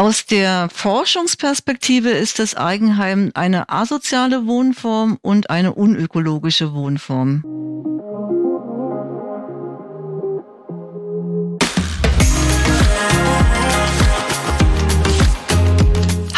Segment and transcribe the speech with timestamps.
[0.00, 7.44] Aus der Forschungsperspektive ist das Eigenheim eine asoziale Wohnform und eine unökologische Wohnform.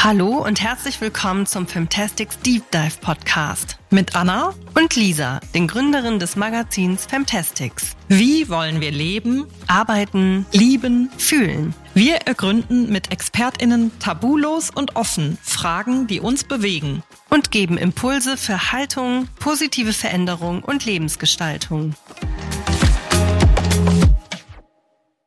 [0.05, 6.19] Hallo und herzlich willkommen zum Femtastics Deep Dive Podcast mit Anna und Lisa, den Gründerinnen
[6.19, 7.95] des Magazins Femtastics.
[8.09, 11.73] Wie wollen wir leben, arbeiten, lieben, fühlen?
[11.95, 18.73] Wir ergründen mit ExpertInnen tabulos und offen Fragen, die uns bewegen und geben Impulse für
[18.73, 21.95] Haltung, positive Veränderung und Lebensgestaltung.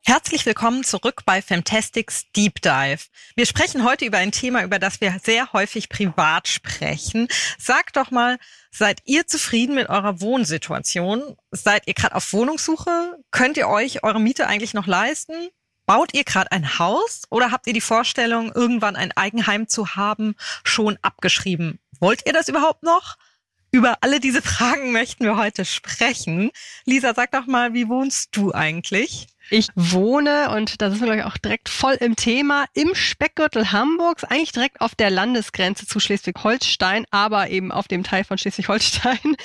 [0.08, 3.06] Herzlich willkommen zurück bei Fantastics Deep Dive.
[3.34, 7.26] Wir sprechen heute über ein Thema, über das wir sehr häufig privat sprechen.
[7.58, 8.38] Sagt doch mal,
[8.70, 11.36] seid ihr zufrieden mit eurer Wohnsituation?
[11.50, 13.18] Seid ihr gerade auf Wohnungssuche?
[13.32, 15.48] Könnt ihr euch eure Miete eigentlich noch leisten?
[15.86, 20.36] Baut ihr gerade ein Haus oder habt ihr die Vorstellung, irgendwann ein Eigenheim zu haben,
[20.62, 21.80] schon abgeschrieben?
[21.98, 23.16] Wollt ihr das überhaupt noch?
[23.72, 26.52] Über alle diese Fragen möchten wir heute sprechen.
[26.84, 29.26] Lisa, sag doch mal, wie wohnst du eigentlich?
[29.48, 33.70] Ich wohne, und da sind wir, glaube ich, auch direkt voll im Thema, im Speckgürtel
[33.70, 39.36] Hamburgs, eigentlich direkt auf der Landesgrenze zu Schleswig-Holstein, aber eben auf dem Teil von Schleswig-Holstein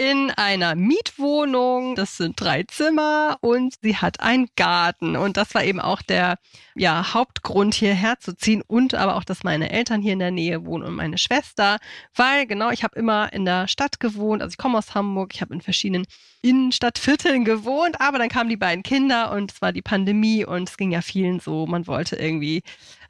[0.00, 1.94] in einer Mietwohnung.
[1.94, 5.14] Das sind drei Zimmer und sie hat einen Garten.
[5.14, 6.38] Und das war eben auch der
[6.74, 10.64] ja, Hauptgrund, hierher zu ziehen und aber auch, dass meine Eltern hier in der Nähe
[10.64, 11.76] wohnen und meine Schwester,
[12.14, 15.42] weil genau, ich habe immer in der Stadt gewohnt, also ich komme aus Hamburg, ich
[15.42, 16.06] habe in verschiedenen
[16.40, 20.78] Innenstadtvierteln gewohnt, aber dann kamen die beiden Kinder und es war die Pandemie und es
[20.78, 22.62] ging ja vielen so, man wollte irgendwie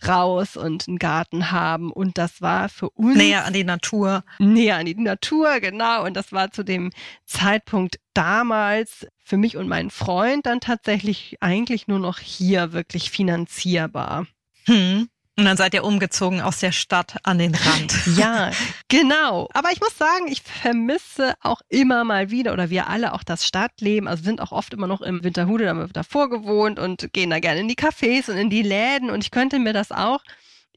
[0.07, 4.25] raus und einen Garten haben und das war für uns näher an die Natur.
[4.39, 6.91] Näher an die Natur, genau und das war zu dem
[7.27, 14.27] Zeitpunkt damals für mich und meinen Freund dann tatsächlich eigentlich nur noch hier wirklich finanzierbar.
[14.67, 15.09] Hm.
[15.41, 17.95] Und dann seid ihr umgezogen aus der Stadt an den Rand.
[18.19, 18.51] ja,
[18.89, 19.49] genau.
[19.55, 23.47] Aber ich muss sagen, ich vermisse auch immer mal wieder oder wir alle auch das
[23.47, 24.07] Stadtleben.
[24.07, 27.69] Also sind auch oft immer noch im Winterhude davor gewohnt und gehen da gerne in
[27.69, 29.09] die Cafés und in die Läden.
[29.09, 30.21] Und ich könnte mir das auch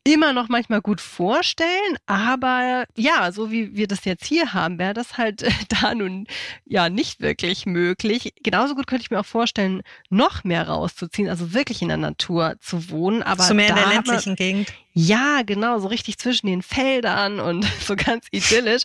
[0.03, 4.93] immer noch manchmal gut vorstellen, aber ja, so wie wir das jetzt hier haben, wäre
[4.93, 5.45] das halt
[5.81, 6.27] da nun
[6.65, 8.33] ja nicht wirklich möglich.
[8.43, 12.55] Genauso gut könnte ich mir auch vorstellen, noch mehr rauszuziehen, also wirklich in der Natur
[12.59, 13.23] zu wohnen.
[13.23, 14.73] Aber so mehr in der ländlichen Gegend.
[14.93, 18.83] Ja, genau, so richtig zwischen den Feldern und so ganz idyllisch.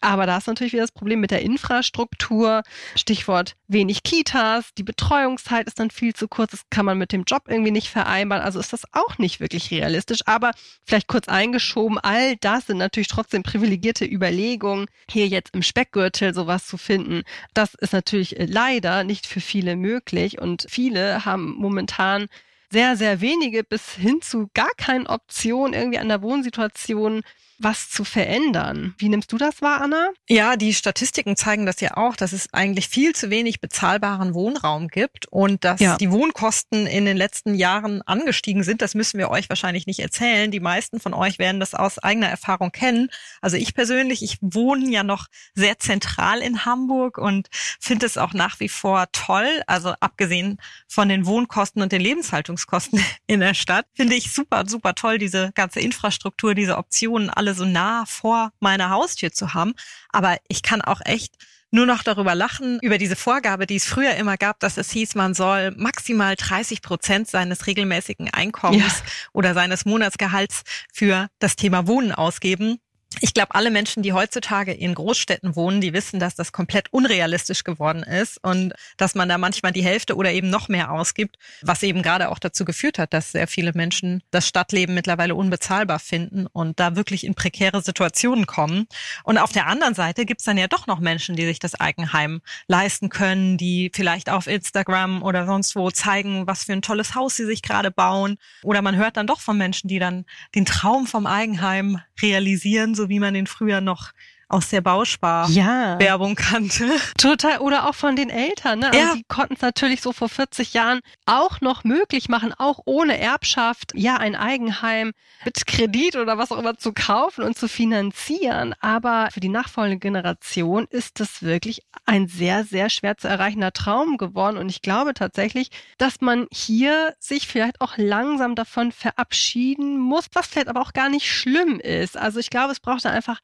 [0.00, 2.62] Aber da ist natürlich wieder das Problem mit der Infrastruktur.
[2.94, 4.74] Stichwort wenig Kitas.
[4.76, 6.50] Die Betreuungszeit ist dann viel zu kurz.
[6.52, 8.44] Das kann man mit dem Job irgendwie nicht vereinbaren.
[8.44, 10.20] Also ist das auch nicht wirklich realistisch.
[10.26, 10.52] Aber
[10.84, 11.98] vielleicht kurz eingeschoben.
[11.98, 14.86] All das sind natürlich trotzdem privilegierte Überlegungen.
[15.10, 17.22] Hier jetzt im Speckgürtel sowas zu finden.
[17.54, 20.40] Das ist natürlich leider nicht für viele möglich.
[20.40, 22.28] Und viele haben momentan
[22.70, 27.22] sehr, sehr wenige bis hin zu gar keine Option irgendwie an der Wohnsituation
[27.58, 28.94] was zu verändern.
[28.98, 30.10] Wie nimmst du das wahr, Anna?
[30.28, 34.88] Ja, die Statistiken zeigen das ja auch, dass es eigentlich viel zu wenig bezahlbaren Wohnraum
[34.88, 35.96] gibt und dass ja.
[35.96, 38.82] die Wohnkosten in den letzten Jahren angestiegen sind.
[38.82, 40.50] Das müssen wir euch wahrscheinlich nicht erzählen.
[40.50, 43.08] Die meisten von euch werden das aus eigener Erfahrung kennen.
[43.40, 47.48] Also ich persönlich, ich wohne ja noch sehr zentral in Hamburg und
[47.80, 49.62] finde es auch nach wie vor toll.
[49.66, 50.58] Also abgesehen
[50.88, 55.52] von den Wohnkosten und den Lebenshaltungskosten in der Stadt, finde ich super, super toll, diese
[55.54, 59.74] ganze Infrastruktur, diese Optionen, alle so nah vor meiner Haustür zu haben.
[60.10, 61.34] Aber ich kann auch echt
[61.70, 65.14] nur noch darüber lachen, über diese Vorgabe, die es früher immer gab, dass es hieß,
[65.14, 69.04] man soll maximal 30 Prozent seines regelmäßigen Einkommens ja.
[69.32, 70.62] oder seines Monatsgehalts
[70.92, 72.78] für das Thema Wohnen ausgeben
[73.20, 77.64] ich glaube, alle Menschen, die heutzutage in Großstädten wohnen, die wissen, dass das komplett unrealistisch
[77.64, 81.82] geworden ist und dass man da manchmal die Hälfte oder eben noch mehr ausgibt, was
[81.82, 86.46] eben gerade auch dazu geführt hat, dass sehr viele Menschen das Stadtleben mittlerweile unbezahlbar finden
[86.46, 88.86] und da wirklich in prekäre Situationen kommen.
[89.24, 92.42] Und auf der anderen Seite gibt's dann ja doch noch Menschen, die sich das Eigenheim
[92.68, 97.36] leisten können, die vielleicht auf Instagram oder sonst wo zeigen, was für ein tolles Haus
[97.36, 98.36] sie sich gerade bauen.
[98.62, 103.05] Oder man hört dann doch von Menschen, die dann den Traum vom Eigenheim realisieren, so
[103.08, 104.12] wie man den früher noch
[104.48, 106.44] aus der Bauspar-Werbung ja.
[106.44, 106.88] kannte.
[107.18, 107.58] Total.
[107.58, 108.78] Oder auch von den Eltern.
[108.78, 108.86] Ne?
[108.86, 109.14] Also ja.
[109.14, 113.92] die konnten es natürlich so vor 40 Jahren auch noch möglich machen, auch ohne Erbschaft,
[113.94, 115.12] ja, ein Eigenheim
[115.44, 118.74] mit Kredit oder was auch immer zu kaufen und zu finanzieren.
[118.80, 124.16] Aber für die nachfolgende Generation ist das wirklich ein sehr, sehr schwer zu erreichender Traum
[124.16, 124.58] geworden.
[124.58, 130.46] Und ich glaube tatsächlich, dass man hier sich vielleicht auch langsam davon verabschieden muss, was
[130.46, 132.16] vielleicht aber auch gar nicht schlimm ist.
[132.16, 133.40] Also ich glaube, es braucht da einfach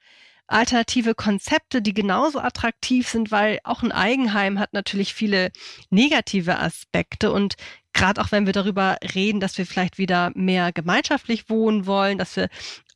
[0.52, 5.50] alternative Konzepte, die genauso attraktiv sind, weil auch ein Eigenheim hat natürlich viele
[5.90, 7.56] negative Aspekte und
[7.94, 12.37] Gerade auch wenn wir darüber reden, dass wir vielleicht wieder mehr gemeinschaftlich wohnen wollen, dass
[12.37, 12.49] wir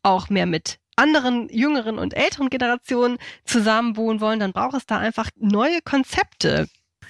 [0.03, 4.99] auch mehr mit anderen jüngeren und älteren Generationen zusammen wohnen wollen, dann braucht es da
[4.99, 6.69] einfach neue Konzepte.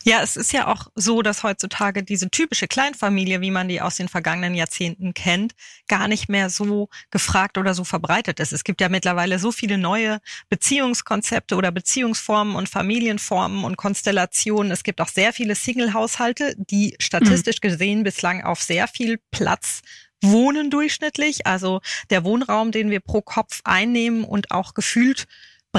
[0.09, 3.97] Ja, es ist ja auch so, dass heutzutage diese typische Kleinfamilie, wie man die aus
[3.97, 5.55] den vergangenen Jahrzehnten kennt,
[5.89, 8.53] gar nicht mehr so gefragt oder so verbreitet ist.
[8.53, 14.71] Es gibt ja mittlerweile so viele neue Beziehungskonzepte oder Beziehungsformen und Familienformen und Konstellationen.
[14.71, 17.69] Es gibt auch sehr viele Single-Haushalte, die statistisch mhm.
[17.69, 19.83] gesehen bislang auf sehr viel Platz
[20.23, 21.49] wohnen durchschnittlich.
[21.49, 21.81] Also
[22.11, 25.27] der Wohnraum, den wir pro Kopf einnehmen und auch gefühlt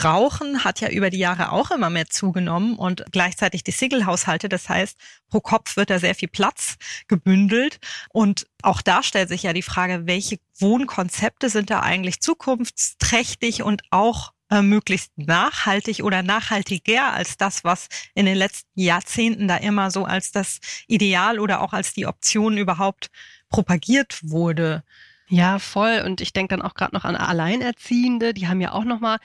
[0.01, 4.47] brauchen, hat ja über die Jahre auch immer mehr zugenommen und gleichzeitig die Single-Haushalte.
[4.47, 4.97] Das heißt,
[5.29, 6.75] pro Kopf wird da sehr viel Platz
[7.07, 7.79] gebündelt.
[8.09, 13.81] Und auch da stellt sich ja die Frage, welche Wohnkonzepte sind da eigentlich zukunftsträchtig und
[13.89, 19.91] auch äh, möglichst nachhaltig oder nachhaltiger als das, was in den letzten Jahrzehnten da immer
[19.91, 23.09] so als das Ideal oder auch als die Option überhaupt
[23.49, 24.83] propagiert wurde.
[25.29, 26.03] Ja, voll.
[26.05, 29.17] Und ich denke dann auch gerade noch an Alleinerziehende, die haben ja auch nochmal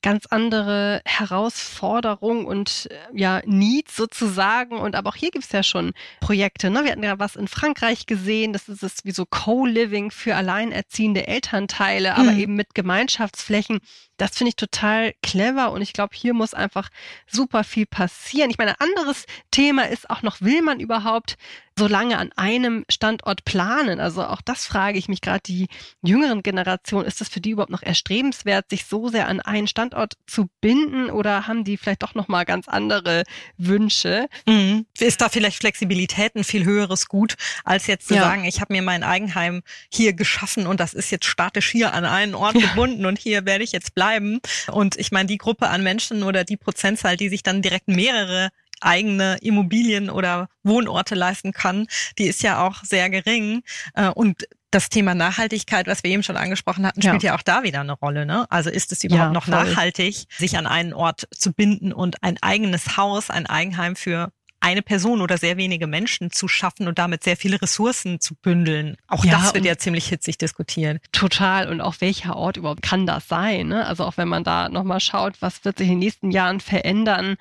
[0.00, 4.78] ganz andere Herausforderungen und äh, ja, Needs sozusagen.
[4.78, 6.70] Und aber auch hier gibt's ja schon Projekte.
[6.70, 6.84] Ne?
[6.84, 11.26] Wir hatten ja was in Frankreich gesehen, das ist es wie so Co-Living für alleinerziehende
[11.26, 12.38] Elternteile, aber mhm.
[12.38, 13.80] eben mit Gemeinschaftsflächen.
[14.20, 16.90] Das finde ich total clever und ich glaube, hier muss einfach
[17.26, 18.50] super viel passieren.
[18.50, 21.36] Ich meine, ein anderes Thema ist auch noch, will man überhaupt
[21.80, 24.00] so lange an einem Standort planen?
[24.00, 25.68] Also auch das frage ich mich gerade die
[26.02, 27.06] jüngeren Generationen.
[27.06, 31.10] Ist das für die überhaupt noch erstrebenswert, sich so sehr an einen Standort zu binden
[31.10, 33.24] oder haben die vielleicht doch nochmal ganz andere
[33.56, 34.28] Wünsche?
[34.46, 34.84] Mhm.
[34.98, 38.24] Ist da vielleicht Flexibilität ein viel höheres Gut, als jetzt zu ja.
[38.24, 42.04] sagen, ich habe mir mein Eigenheim hier geschaffen und das ist jetzt statisch hier an
[42.04, 44.40] einen Ort gebunden und hier werde ich jetzt bleiben bleiben.
[44.70, 48.50] Und ich meine, die Gruppe an Menschen oder die Prozentzahl, die sich dann direkt mehrere
[48.80, 51.86] eigene Immobilien oder Wohnorte leisten kann,
[52.18, 53.62] die ist ja auch sehr gering.
[53.94, 57.42] Äh, und das Thema Nachhaltigkeit, was wir eben schon angesprochen hatten, spielt ja, ja auch
[57.42, 58.24] da wieder eine Rolle.
[58.24, 58.46] Ne?
[58.50, 62.38] Also ist es überhaupt ja, noch nachhaltig, sich an einen Ort zu binden und ein
[62.40, 67.24] eigenes Haus, ein Eigenheim für eine Person oder sehr wenige Menschen zu schaffen und damit
[67.24, 68.96] sehr viele Ressourcen zu bündeln.
[69.08, 71.02] Auch ja, das wird ja ziemlich hitzig diskutiert.
[71.12, 71.68] Total.
[71.70, 73.68] Und auch welcher Ort überhaupt kann das sein?
[73.68, 73.86] Ne?
[73.86, 77.36] Also auch wenn man da nochmal schaut, was wird sich in den nächsten Jahren verändern,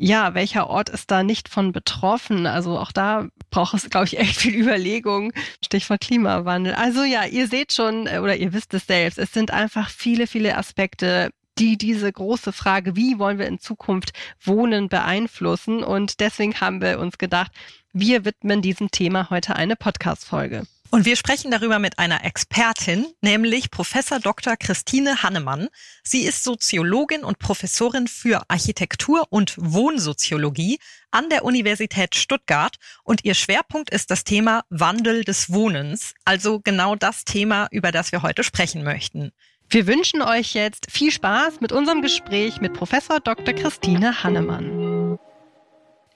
[0.00, 2.46] ja, welcher Ort ist da nicht von betroffen?
[2.46, 5.32] Also auch da braucht es, glaube ich, echt viel Überlegung.
[5.64, 6.74] Stichwort Klimawandel.
[6.74, 10.28] Also ja, ihr seht schon äh, oder ihr wisst es selbst, es sind einfach viele,
[10.28, 14.12] viele Aspekte, die diese große Frage, wie wollen wir in Zukunft
[14.42, 15.82] wohnen, beeinflussen.
[15.82, 17.52] Und deswegen haben wir uns gedacht,
[17.92, 20.66] wir widmen diesem Thema heute eine Podcast-Folge.
[20.90, 24.56] Und wir sprechen darüber mit einer Expertin, nämlich Professor Dr.
[24.56, 25.68] Christine Hannemann.
[26.02, 30.78] Sie ist Soziologin und Professorin für Architektur und Wohnsoziologie
[31.10, 36.94] an der Universität Stuttgart und ihr Schwerpunkt ist das Thema Wandel des Wohnens, also genau
[36.94, 39.32] das Thema, über das wir heute sprechen möchten.
[39.70, 43.52] Wir wünschen euch jetzt viel Spaß mit unserem Gespräch mit Professor Dr.
[43.52, 45.18] Christine Hannemann.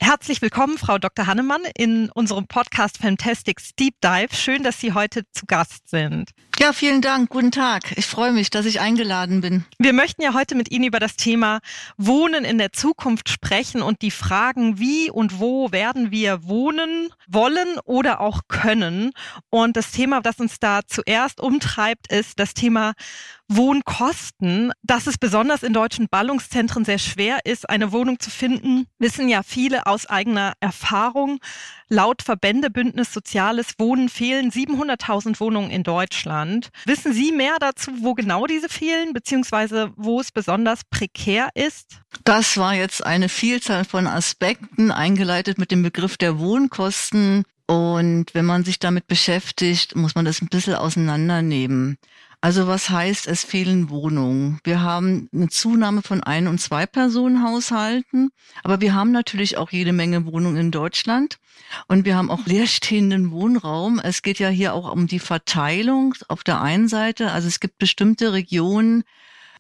[0.00, 1.26] Herzlich willkommen, Frau Dr.
[1.26, 4.34] Hannemann, in unserem Podcast Fantastics Deep Dive.
[4.34, 6.31] Schön, dass Sie heute zu Gast sind.
[6.62, 7.29] Ja, vielen Dank.
[7.29, 7.91] Guten Tag.
[7.97, 9.64] Ich freue mich, dass ich eingeladen bin.
[9.81, 11.59] Wir möchten ja heute mit Ihnen über das Thema
[11.97, 17.81] Wohnen in der Zukunft sprechen und die Fragen, wie und wo werden wir wohnen wollen
[17.85, 19.11] oder auch können.
[19.50, 22.93] Und das Thema, das uns da zuerst umtreibt, ist das Thema
[23.49, 24.70] Wohnkosten.
[24.84, 29.43] Dass es besonders in deutschen Ballungszentren sehr schwer ist, eine Wohnung zu finden, wissen ja
[29.43, 31.41] viele aus eigener Erfahrung.
[31.93, 36.70] Laut Verbände Bündnis Soziales Wohnen fehlen 700.000 Wohnungen in Deutschland.
[36.87, 42.01] Wissen Sie mehr dazu, wo genau diese fehlen, beziehungsweise wo es besonders prekär ist?
[42.25, 47.44] Das war jetzt eine Vielzahl von Aspekten, eingeleitet mit dem Begriff der Wohnkosten.
[47.67, 51.99] Und wenn man sich damit beschäftigt, muss man das ein bisschen auseinandernehmen.
[52.44, 54.58] Also was heißt, es fehlen Wohnungen?
[54.65, 58.32] Wir haben eine Zunahme von Ein- und Zwei-Personen-Haushalten,
[58.65, 61.39] aber wir haben natürlich auch jede Menge Wohnungen in Deutschland
[61.87, 64.01] und wir haben auch leerstehenden Wohnraum.
[64.01, 67.31] Es geht ja hier auch um die Verteilung auf der einen Seite.
[67.31, 69.05] Also es gibt bestimmte Regionen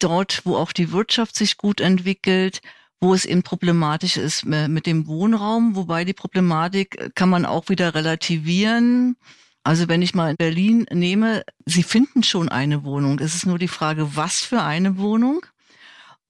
[0.00, 2.62] dort, wo auch die Wirtschaft sich gut entwickelt,
[2.98, 7.94] wo es eben problematisch ist mit dem Wohnraum, wobei die Problematik kann man auch wieder
[7.94, 9.14] relativieren.
[9.64, 13.18] Also wenn ich mal in Berlin nehme, Sie finden schon eine Wohnung.
[13.20, 15.46] Es ist nur die Frage, was für eine Wohnung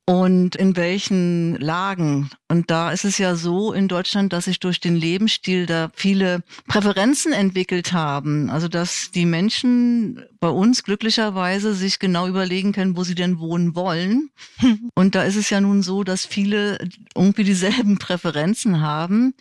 [0.05, 2.31] und in welchen Lagen.
[2.49, 6.43] Und da ist es ja so in Deutschland, dass sich durch den Lebensstil da viele
[6.67, 8.51] Präferenzen entwickelt haben.
[8.51, 13.77] Also dass die Menschen bei uns glücklicherweise sich genau überlegen können, wo sie denn wohnen
[13.77, 14.31] wollen.
[14.95, 16.79] Und da ist es ja nun so, dass viele
[17.15, 19.35] irgendwie dieselben Präferenzen haben.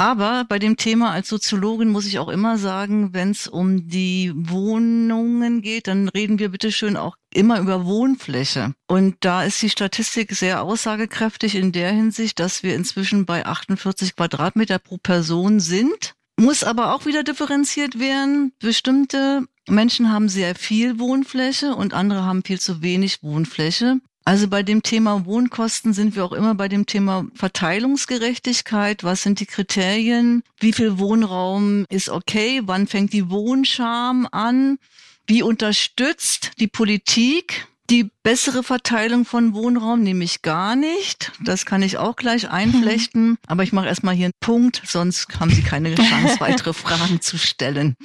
[0.00, 4.32] Aber bei dem Thema als Soziologin muss ich auch immer sagen, wenn es um die
[4.34, 8.72] Wohnungen geht, dann reden wir bitte schön auch immer über Wohnfläche.
[8.86, 14.16] Und da ist die Statistik sehr aussagekräftig in der Hinsicht, dass wir inzwischen bei 48
[14.16, 16.14] Quadratmeter pro Person sind.
[16.38, 18.54] Muss aber auch wieder differenziert werden.
[18.58, 24.00] Bestimmte Menschen haben sehr viel Wohnfläche und andere haben viel zu wenig Wohnfläche.
[24.24, 29.02] Also bei dem Thema Wohnkosten sind wir auch immer bei dem Thema Verteilungsgerechtigkeit.
[29.02, 30.42] Was sind die Kriterien?
[30.58, 32.60] Wie viel Wohnraum ist okay?
[32.64, 34.78] Wann fängt die Wohnscham an?
[35.26, 41.32] Wie unterstützt die Politik die bessere Verteilung von Wohnraum nämlich gar nicht.
[41.42, 43.36] Das kann ich auch gleich einflechten.
[43.48, 47.36] Aber ich mache erstmal hier einen Punkt, sonst haben Sie keine Chance, weitere Fragen zu
[47.36, 47.96] stellen.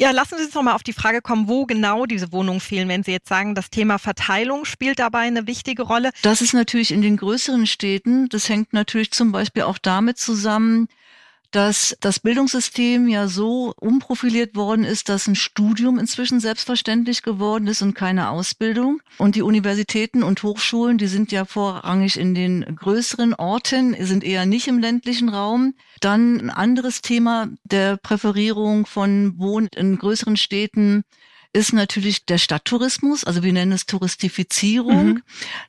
[0.00, 2.88] Ja, lassen Sie uns noch mal auf die Frage kommen, wo genau diese Wohnungen fehlen.
[2.88, 6.10] Wenn Sie jetzt sagen, das Thema Verteilung spielt dabei eine wichtige Rolle.
[6.22, 8.28] Das ist natürlich in den größeren Städten.
[8.28, 10.86] Das hängt natürlich zum Beispiel auch damit zusammen,
[11.50, 17.80] dass das Bildungssystem ja so umprofiliert worden ist, dass ein Studium inzwischen selbstverständlich geworden ist
[17.80, 19.00] und keine Ausbildung.
[19.16, 24.44] Und die Universitäten und Hochschulen, die sind ja vorrangig in den größeren Orten, sind eher
[24.44, 25.74] nicht im ländlichen Raum.
[26.00, 31.04] Dann ein anderes Thema der Präferierung von Wohn in größeren Städten
[31.52, 35.22] ist natürlich der Stadttourismus, also wir nennen es Touristifizierung, mhm.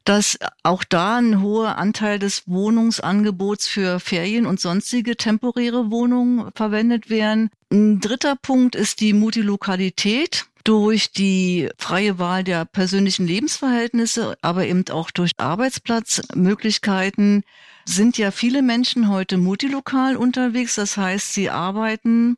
[0.03, 7.09] dass auch da ein hoher Anteil des Wohnungsangebots für Ferien und sonstige temporäre Wohnungen verwendet
[7.09, 7.50] werden.
[7.71, 14.83] Ein dritter Punkt ist die Multilokalität durch die freie Wahl der persönlichen Lebensverhältnisse, aber eben
[14.89, 17.43] auch durch Arbeitsplatzmöglichkeiten
[17.89, 20.75] sind ja viele Menschen heute multilokal unterwegs.
[20.75, 22.38] Das heißt, sie arbeiten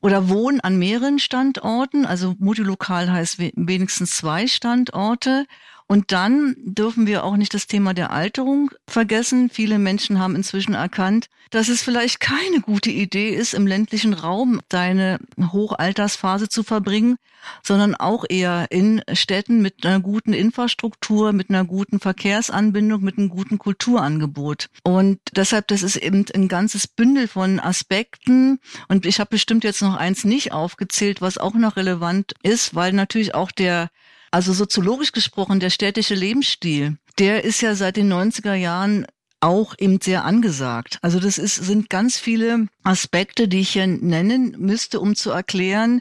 [0.00, 2.04] oder wohnen an mehreren Standorten.
[2.04, 5.46] Also multilokal heißt wenigstens zwei Standorte.
[5.88, 9.48] Und dann dürfen wir auch nicht das Thema der Alterung vergessen.
[9.50, 14.60] Viele Menschen haben inzwischen erkannt, dass es vielleicht keine gute Idee ist, im ländlichen Raum
[14.68, 17.16] deine Hochaltersphase zu verbringen,
[17.62, 23.30] sondern auch eher in Städten mit einer guten Infrastruktur, mit einer guten Verkehrsanbindung, mit einem
[23.30, 24.68] guten Kulturangebot.
[24.82, 28.60] Und deshalb, das ist eben ein ganzes Bündel von Aspekten.
[28.88, 32.92] Und ich habe bestimmt jetzt noch eins nicht aufgezählt, was auch noch relevant ist, weil
[32.92, 33.88] natürlich auch der
[34.30, 39.06] also soziologisch gesprochen, der städtische Lebensstil, der ist ja seit den 90er Jahren
[39.40, 40.98] auch eben sehr angesagt.
[41.02, 46.00] Also das ist, sind ganz viele Aspekte, die ich hier nennen müsste, um zu erklären,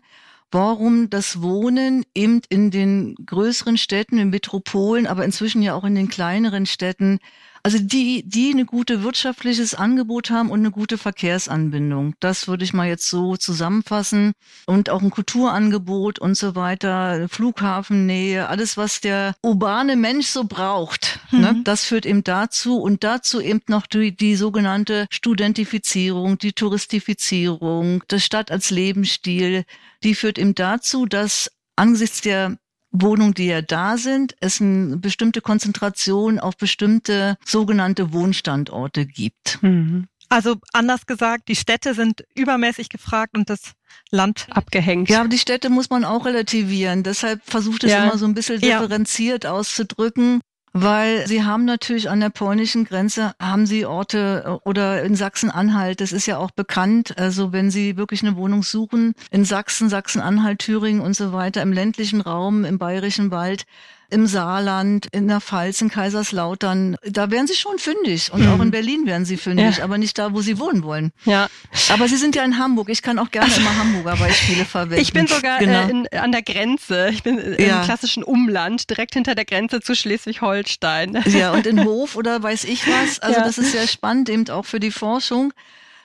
[0.52, 5.96] warum das Wohnen eben in den größeren Städten, in Metropolen, aber inzwischen ja auch in
[5.96, 7.20] den kleineren Städten
[7.68, 12.16] also die, die eine gute wirtschaftliches Angebot haben und eine gute Verkehrsanbindung.
[12.22, 14.32] Das würde ich mal jetzt so zusammenfassen.
[14.68, 21.20] Und auch ein Kulturangebot und so weiter, Flughafennähe, alles, was der urbane Mensch so braucht.
[21.32, 21.40] Ne?
[21.40, 21.44] Mhm.
[21.44, 21.62] Ne?
[21.66, 28.24] Das führt eben dazu und dazu eben noch die, die sogenannte Studentifizierung, die Touristifizierung, das
[28.24, 29.66] Stadt als Lebensstil,
[30.04, 32.58] die führt eben dazu, dass angesichts der
[33.02, 39.60] Wohnungen, die ja da sind, es eine bestimmte Konzentration auf bestimmte sogenannte Wohnstandorte gibt.
[39.62, 40.08] Mhm.
[40.30, 43.74] Also anders gesagt, die Städte sind übermäßig gefragt und das
[44.12, 45.10] Land abgehängt.
[45.10, 47.04] Ja, aber die Städte muss man auch relativieren.
[47.04, 48.04] Deshalb versucht es ja.
[48.04, 49.52] immer so ein bisschen differenziert ja.
[49.52, 50.42] auszudrücken.
[50.80, 56.02] Weil sie haben natürlich an der polnischen Grenze, haben sie Orte äh, oder in Sachsen-Anhalt,
[56.02, 60.60] das ist ja auch bekannt, also wenn sie wirklich eine Wohnung suchen, in Sachsen, Sachsen-Anhalt,
[60.60, 63.66] Thüringen und so weiter, im ländlichen Raum, im bayerischen Wald,
[64.10, 68.32] im Saarland, in der Pfalz, in Kaiserslautern, da wären sie schon fündig.
[68.32, 68.52] Und mhm.
[68.52, 69.84] auch in Berlin wären sie fündig, ja.
[69.84, 71.12] aber nicht da, wo sie wohnen wollen.
[71.26, 71.48] Ja.
[71.90, 72.90] Aber sie sind ja in Hamburg.
[72.90, 75.02] Ich kann auch gerne immer Hamburger Beispiele verwenden.
[75.02, 75.88] Ich bin sogar genau.
[75.88, 77.10] äh, in, an der Grenze.
[77.12, 77.80] Ich bin ja.
[77.80, 81.24] im klassischen Umland, direkt hinter der Grenze zu Schleswig-Holstein.
[81.28, 83.20] Ja, und in Hof oder weiß ich was.
[83.20, 83.46] Also ja.
[83.46, 85.54] das ist sehr spannend, eben auch für die Forschung.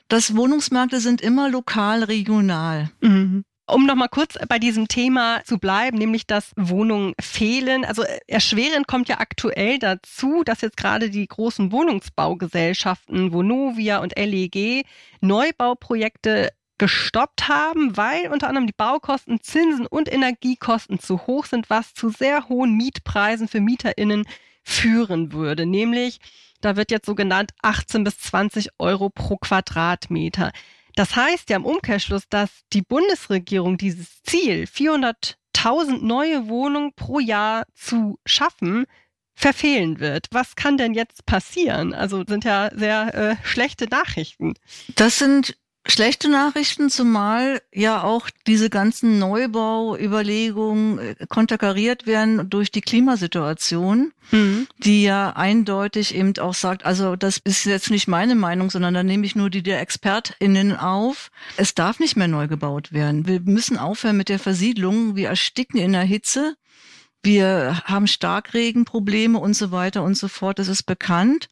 [0.08, 2.90] dass Wohnungsmärkte sind immer lokal, regional.
[3.00, 3.44] Mhm.
[3.66, 7.84] Um noch mal kurz bei diesem Thema zu bleiben, nämlich dass Wohnungen fehlen.
[7.84, 14.18] Also äh, erschwerend kommt ja aktuell dazu, dass jetzt gerade die großen Wohnungsbaugesellschaften Vonovia und
[14.18, 14.84] LEG
[15.20, 21.94] Neubauprojekte gestoppt haben, weil unter anderem die Baukosten, Zinsen und Energiekosten zu hoch sind, was
[21.94, 24.24] zu sehr hohen Mietpreisen für MieterInnen
[24.64, 25.64] führen würde.
[25.64, 26.18] Nämlich,
[26.60, 30.50] da wird jetzt so genannt 18 bis 20 Euro pro Quadratmeter.
[30.94, 37.64] Das heißt ja im Umkehrschluss, dass die Bundesregierung dieses Ziel, 400.000 neue Wohnungen pro Jahr
[37.74, 38.86] zu schaffen,
[39.34, 40.26] verfehlen wird.
[40.30, 41.94] Was kann denn jetzt passieren?
[41.94, 44.54] Also sind ja sehr äh, schlechte Nachrichten.
[44.94, 52.82] Das sind Schlechte Nachrichten, zumal ja auch diese ganzen Neubauüberlegungen äh, konterkariert werden durch die
[52.82, 54.68] Klimasituation, mhm.
[54.78, 59.02] die ja eindeutig eben auch sagt, also das ist jetzt nicht meine Meinung, sondern da
[59.02, 61.32] nehme ich nur die der ExpertInnen auf.
[61.56, 63.26] Es darf nicht mehr neu gebaut werden.
[63.26, 65.16] Wir müssen aufhören mit der Versiedlung.
[65.16, 66.54] Wir ersticken in der Hitze.
[67.24, 70.60] Wir haben Starkregenprobleme und so weiter und so fort.
[70.60, 71.48] Das ist bekannt.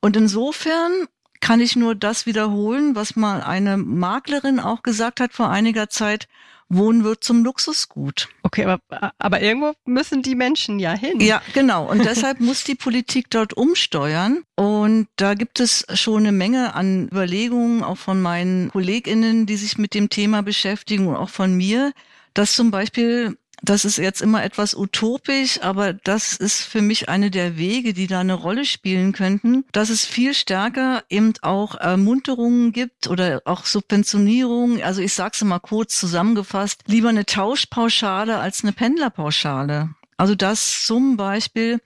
[0.00, 1.06] Und insofern
[1.44, 6.26] kann ich nur das wiederholen, was mal eine Maklerin auch gesagt hat vor einiger Zeit.
[6.70, 8.30] Wohnen wird zum Luxusgut.
[8.42, 11.20] Okay, aber, aber irgendwo müssen die Menschen ja hin.
[11.20, 11.86] Ja, genau.
[11.86, 14.42] Und deshalb muss die Politik dort umsteuern.
[14.56, 19.76] Und da gibt es schon eine Menge an Überlegungen, auch von meinen KollegInnen, die sich
[19.76, 21.92] mit dem Thema beschäftigen und auch von mir,
[22.32, 27.30] dass zum Beispiel das ist jetzt immer etwas utopisch, aber das ist für mich eine
[27.30, 32.72] der Wege, die da eine Rolle spielen könnten, dass es viel stärker eben auch Ermunterungen
[32.72, 34.82] gibt oder auch Subventionierungen.
[34.82, 39.90] Also ich sage es mal kurz zusammengefasst, lieber eine Tauschpauschale als eine Pendlerpauschale.
[40.16, 41.80] Also dass zum Beispiel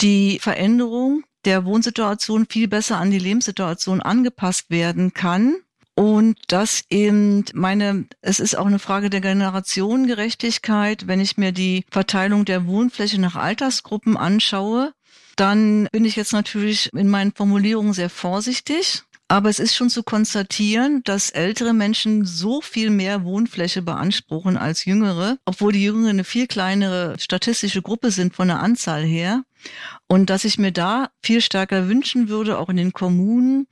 [0.00, 5.56] die Veränderung der Wohnsituation viel besser an die Lebenssituation angepasst werden kann
[5.96, 11.06] und das eben meine, es ist auch eine Frage der Generationengerechtigkeit.
[11.06, 14.92] Wenn ich mir die Verteilung der Wohnfläche nach Altersgruppen anschaue,
[15.36, 19.02] dann bin ich jetzt natürlich in meinen Formulierungen sehr vorsichtig.
[19.28, 24.84] Aber es ist schon zu konstatieren, dass ältere Menschen so viel mehr Wohnfläche beanspruchen als
[24.84, 29.44] jüngere, obwohl die Jüngeren eine viel kleinere statistische Gruppe sind von der Anzahl her.
[30.06, 33.66] Und dass ich mir da viel stärker wünschen würde, auch in den Kommunen,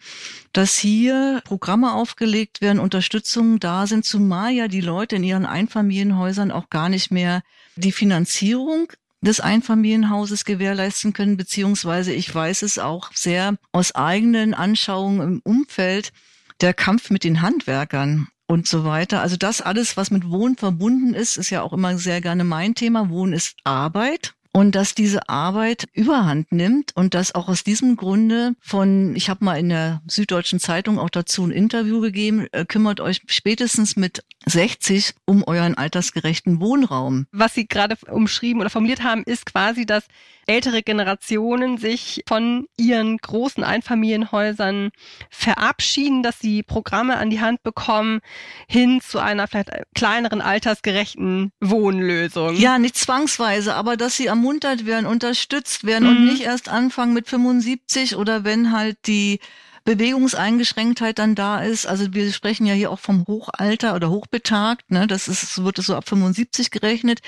[0.53, 6.51] dass hier Programme aufgelegt werden, Unterstützungen da sind, zumal ja die Leute in ihren Einfamilienhäusern
[6.51, 7.43] auch gar nicht mehr
[7.77, 15.21] die Finanzierung des Einfamilienhauses gewährleisten können, beziehungsweise ich weiß es auch sehr aus eigenen Anschauungen
[15.21, 16.13] im Umfeld,
[16.61, 19.21] der Kampf mit den Handwerkern und so weiter.
[19.21, 22.75] Also das alles, was mit Wohnen verbunden ist, ist ja auch immer sehr gerne mein
[22.75, 23.11] Thema.
[23.11, 28.57] Wohnen ist Arbeit und dass diese Arbeit überhand nimmt und dass auch aus diesem Grunde
[28.59, 32.99] von, ich habe mal in der Süddeutschen Zeitung auch dazu ein Interview gegeben, äh, kümmert
[32.99, 37.29] euch spätestens mit 60 um euren altersgerechten Wohnraum.
[37.31, 40.09] Was Sie gerade umschrieben oder formuliert haben, ist quasi, dass
[40.49, 44.91] ältere Generationen sich von ihren großen Einfamilienhäusern
[45.31, 48.21] verabschieden, dass sie Programme an die Hand bekommen,
[48.67, 52.57] hin zu einer vielleicht kleineren, altersgerechten Wohnlösung.
[52.57, 56.17] Ja, nicht zwangsweise, aber dass sie ermuntert werden, unterstützt werden mhm.
[56.17, 59.41] und nicht erst anfangen mit 75 oder wenn halt die
[59.85, 61.87] Bewegungseingeschränktheit dann da ist.
[61.87, 65.07] Also wir sprechen ja hier auch vom Hochalter oder Hochbetagt, ne?
[65.07, 67.21] Das ist, wird so ab 75 gerechnet.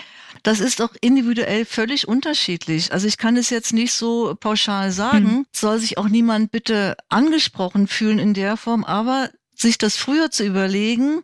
[0.42, 2.92] Das ist auch individuell völlig unterschiedlich.
[2.92, 5.30] Also ich kann es jetzt nicht so pauschal sagen.
[5.30, 5.46] Hm.
[5.52, 10.44] Soll sich auch niemand bitte angesprochen fühlen in der Form, aber sich das früher zu
[10.44, 11.22] überlegen,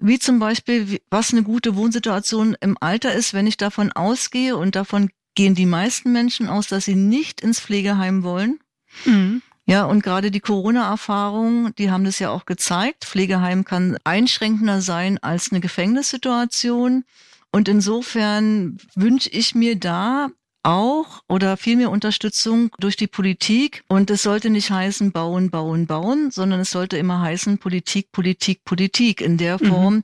[0.00, 4.74] wie zum Beispiel, was eine gute Wohnsituation im Alter ist, wenn ich davon ausgehe und
[4.74, 8.60] davon gehen die meisten Menschen aus, dass sie nicht ins Pflegeheim wollen.
[9.06, 9.40] Mhm.
[9.64, 13.06] Ja, und gerade die Corona-Erfahrungen, die haben das ja auch gezeigt.
[13.06, 17.04] Pflegeheim kann einschränkender sein als eine Gefängnissituation.
[17.52, 20.28] Und insofern wünsche ich mir da
[20.62, 23.82] auch oder viel mehr Unterstützung durch die Politik.
[23.88, 28.62] Und es sollte nicht heißen bauen, bauen, bauen, sondern es sollte immer heißen Politik, Politik,
[28.66, 29.66] Politik in der mhm.
[29.66, 30.02] Form, mhm.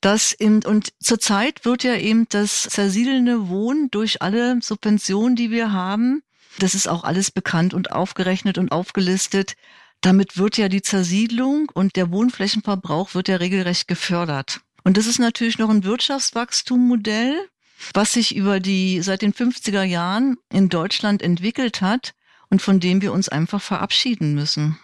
[0.00, 5.72] Dass in, und zurzeit wird ja eben das zersiedelnde Wohnen durch alle Subventionen, die wir
[5.72, 6.22] haben,
[6.58, 9.54] das ist auch alles bekannt und aufgerechnet und aufgelistet.
[10.00, 14.60] Damit wird ja die Zersiedlung und der Wohnflächenverbrauch wird ja regelrecht gefördert.
[14.84, 17.48] Und das ist natürlich noch ein Wirtschaftswachstummodell,
[17.94, 22.14] was sich über die seit den 50er Jahren in Deutschland entwickelt hat
[22.50, 24.78] und von dem wir uns einfach verabschieden müssen.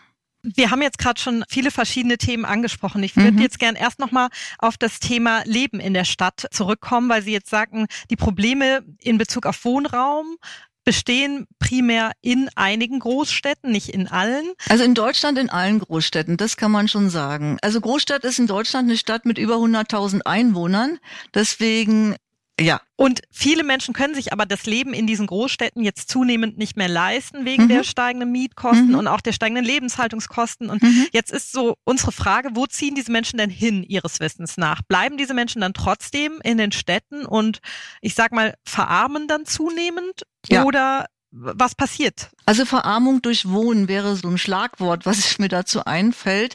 [0.44, 3.02] Wir haben jetzt gerade schon viele verschiedene Themen angesprochen.
[3.02, 3.38] Ich würde mhm.
[3.38, 4.28] jetzt gern erst nochmal
[4.58, 9.18] auf das Thema Leben in der Stadt zurückkommen, weil Sie jetzt sagten, die Probleme in
[9.18, 10.36] Bezug auf Wohnraum
[10.84, 14.52] bestehen primär in einigen Großstädten, nicht in allen.
[14.68, 17.56] Also in Deutschland in allen Großstädten, das kann man schon sagen.
[17.62, 20.98] Also Großstadt ist in Deutschland eine Stadt mit über 100.000 Einwohnern.
[21.32, 22.16] Deswegen
[22.60, 22.80] ja.
[22.96, 26.88] Und viele Menschen können sich aber das Leben in diesen Großstädten jetzt zunehmend nicht mehr
[26.88, 27.68] leisten wegen mhm.
[27.68, 28.94] der steigenden Mietkosten mhm.
[28.94, 30.70] und auch der steigenden Lebenshaltungskosten.
[30.70, 31.06] Und mhm.
[31.12, 34.82] jetzt ist so unsere Frage, wo ziehen diese Menschen denn hin ihres Wissens nach?
[34.82, 37.58] Bleiben diese Menschen dann trotzdem in den Städten und
[38.00, 40.22] ich sag mal, verarmen dann zunehmend?
[40.48, 40.62] Ja.
[40.62, 42.30] Oder was passiert?
[42.46, 46.54] Also Verarmung durch Wohnen wäre so ein Schlagwort, was mir dazu einfällt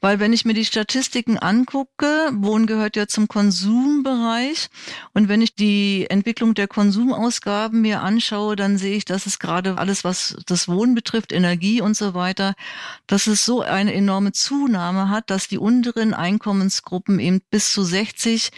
[0.00, 4.68] Weil wenn ich mir die Statistiken angucke, Wohnen gehört ja zum Konsumbereich.
[5.12, 9.76] Und wenn ich die Entwicklung der Konsumausgaben mir anschaue, dann sehe ich, dass es gerade
[9.76, 12.54] alles, was das Wohnen betrifft, Energie und so weiter,
[13.06, 18.50] dass es so eine enorme Zunahme hat, dass die unteren Einkommensgruppen eben bis zu 60,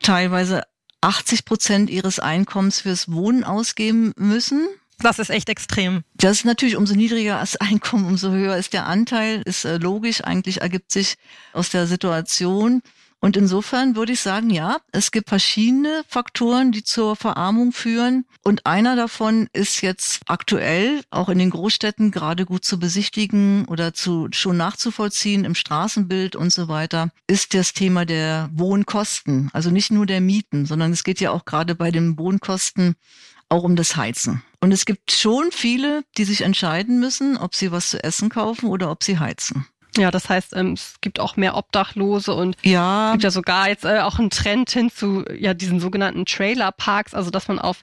[0.00, 0.62] teilweise
[1.02, 4.68] 80 Prozent ihres Einkommens fürs Wohnen ausgeben müssen.
[5.02, 6.02] Das ist echt extrem.
[6.14, 10.22] Das ist natürlich umso niedriger das Einkommen, umso höher ist der Anteil, ist äh, logisch,
[10.22, 11.16] eigentlich ergibt sich
[11.52, 12.82] aus der Situation.
[13.22, 18.24] Und insofern würde ich sagen, ja, es gibt verschiedene Faktoren, die zur Verarmung führen.
[18.42, 23.92] Und einer davon ist jetzt aktuell auch in den Großstädten gerade gut zu besichtigen oder
[23.92, 29.50] zu schon nachzuvollziehen im Straßenbild und so weiter, ist das Thema der Wohnkosten.
[29.52, 32.96] Also nicht nur der Mieten, sondern es geht ja auch gerade bei den Wohnkosten
[33.50, 34.42] auch um das Heizen.
[34.60, 38.68] Und es gibt schon viele, die sich entscheiden müssen, ob sie was zu essen kaufen
[38.68, 39.66] oder ob sie heizen.
[39.96, 43.08] Ja, das heißt, ähm, es gibt auch mehr Obdachlose und ja.
[43.08, 47.14] es gibt ja sogar jetzt äh, auch einen Trend hin zu ja diesen sogenannten Trailerparks,
[47.14, 47.82] also dass man auf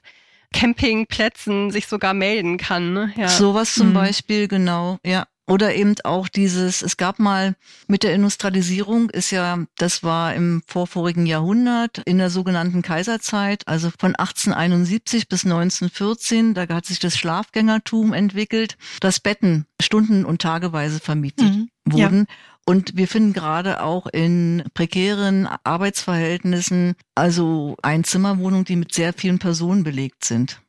[0.54, 2.94] Campingplätzen sich sogar melden kann.
[2.94, 3.12] Ne?
[3.16, 3.28] Ja.
[3.28, 3.94] Sowas zum mhm.
[3.94, 5.26] Beispiel, genau, ja.
[5.48, 7.56] Oder eben auch dieses, es gab mal
[7.86, 13.90] mit der Industrialisierung ist ja, das war im vorvorigen Jahrhundert in der sogenannten Kaiserzeit, also
[13.98, 21.00] von 1871 bis 1914, da hat sich das Schlafgängertum entwickelt, dass Betten stunden- und tageweise
[21.00, 21.70] vermietet mhm.
[21.86, 22.26] wurden.
[22.28, 22.34] Ja.
[22.66, 29.82] Und wir finden gerade auch in prekären Arbeitsverhältnissen, also Einzimmerwohnungen, die mit sehr vielen Personen
[29.82, 30.60] belegt sind.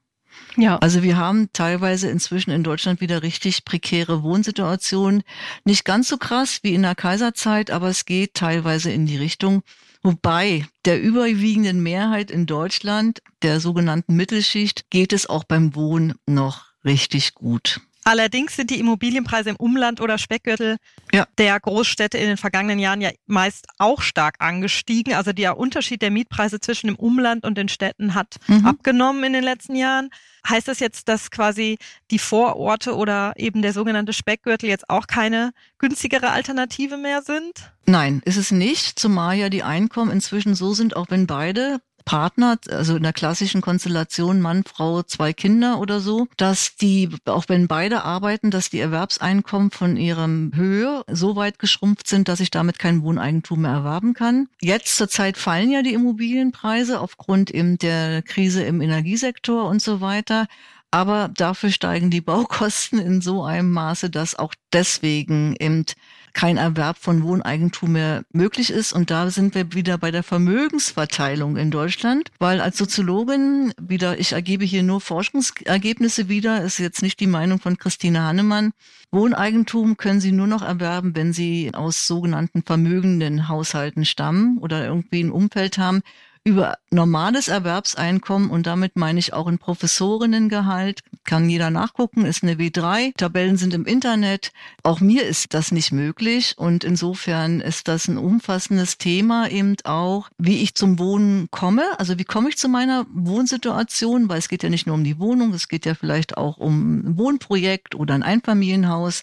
[0.60, 0.78] Ja.
[0.80, 5.24] Also wir haben teilweise inzwischen in Deutschland wieder richtig prekäre Wohnsituationen.
[5.64, 9.64] Nicht ganz so krass wie in der Kaiserzeit, aber es geht teilweise in die Richtung.
[10.04, 16.66] Wobei der überwiegenden Mehrheit in Deutschland, der sogenannten Mittelschicht, geht es auch beim Wohnen noch
[16.84, 17.80] richtig gut.
[18.10, 20.78] Allerdings sind die Immobilienpreise im Umland oder Speckgürtel
[21.14, 21.28] ja.
[21.38, 25.14] der Großstädte in den vergangenen Jahren ja meist auch stark angestiegen.
[25.14, 28.66] Also der Unterschied der Mietpreise zwischen dem Umland und den Städten hat mhm.
[28.66, 30.10] abgenommen in den letzten Jahren.
[30.50, 31.78] Heißt das jetzt, dass quasi
[32.10, 37.74] die Vororte oder eben der sogenannte Speckgürtel jetzt auch keine günstigere Alternative mehr sind?
[37.86, 42.58] Nein, ist es nicht, zumal ja die Einkommen inzwischen so sind, auch wenn beide Partner,
[42.72, 47.68] also in der klassischen Konstellation Mann, Frau, zwei Kinder oder so, dass die, auch wenn
[47.68, 52.80] beide arbeiten, dass die Erwerbseinkommen von ihrem Höhe so weit geschrumpft sind, dass ich damit
[52.80, 54.48] kein Wohneigentum mehr erwerben kann.
[54.60, 60.48] Jetzt zurzeit fallen ja die Immobilienpreise aufgrund eben der Krise im Energiesektor und so weiter.
[60.92, 65.86] Aber dafür steigen die Baukosten in so einem Maße, dass auch deswegen eben
[66.34, 68.94] kein Erwerb von Wohneigentum mehr möglich ist.
[68.94, 74.34] Und da sind wir wieder bei der Vermögensverteilung in Deutschland, weil als Soziologin wieder, ich
[74.34, 78.72] ergebe hier nur Forschungsergebnisse wieder, ist jetzt nicht die Meinung von Christine Hannemann.
[79.12, 85.24] Wohneigentum können Sie nur noch erwerben, wenn Sie aus sogenannten vermögenden Haushalten stammen oder irgendwie
[85.24, 86.02] ein Umfeld haben,
[86.44, 92.56] über normales Erwerbseinkommen und damit meine ich auch ein Professorinnengehalt, kann jeder nachgucken, ist eine
[92.56, 94.52] W3, Tabellen sind im Internet.
[94.84, 100.30] Auch mir ist das nicht möglich und insofern ist das ein umfassendes Thema eben auch,
[100.38, 104.64] wie ich zum Wohnen komme, also wie komme ich zu meiner Wohnsituation, weil es geht
[104.64, 108.14] ja nicht nur um die Wohnung, es geht ja vielleicht auch um ein Wohnprojekt oder
[108.16, 109.22] ein Einfamilienhaus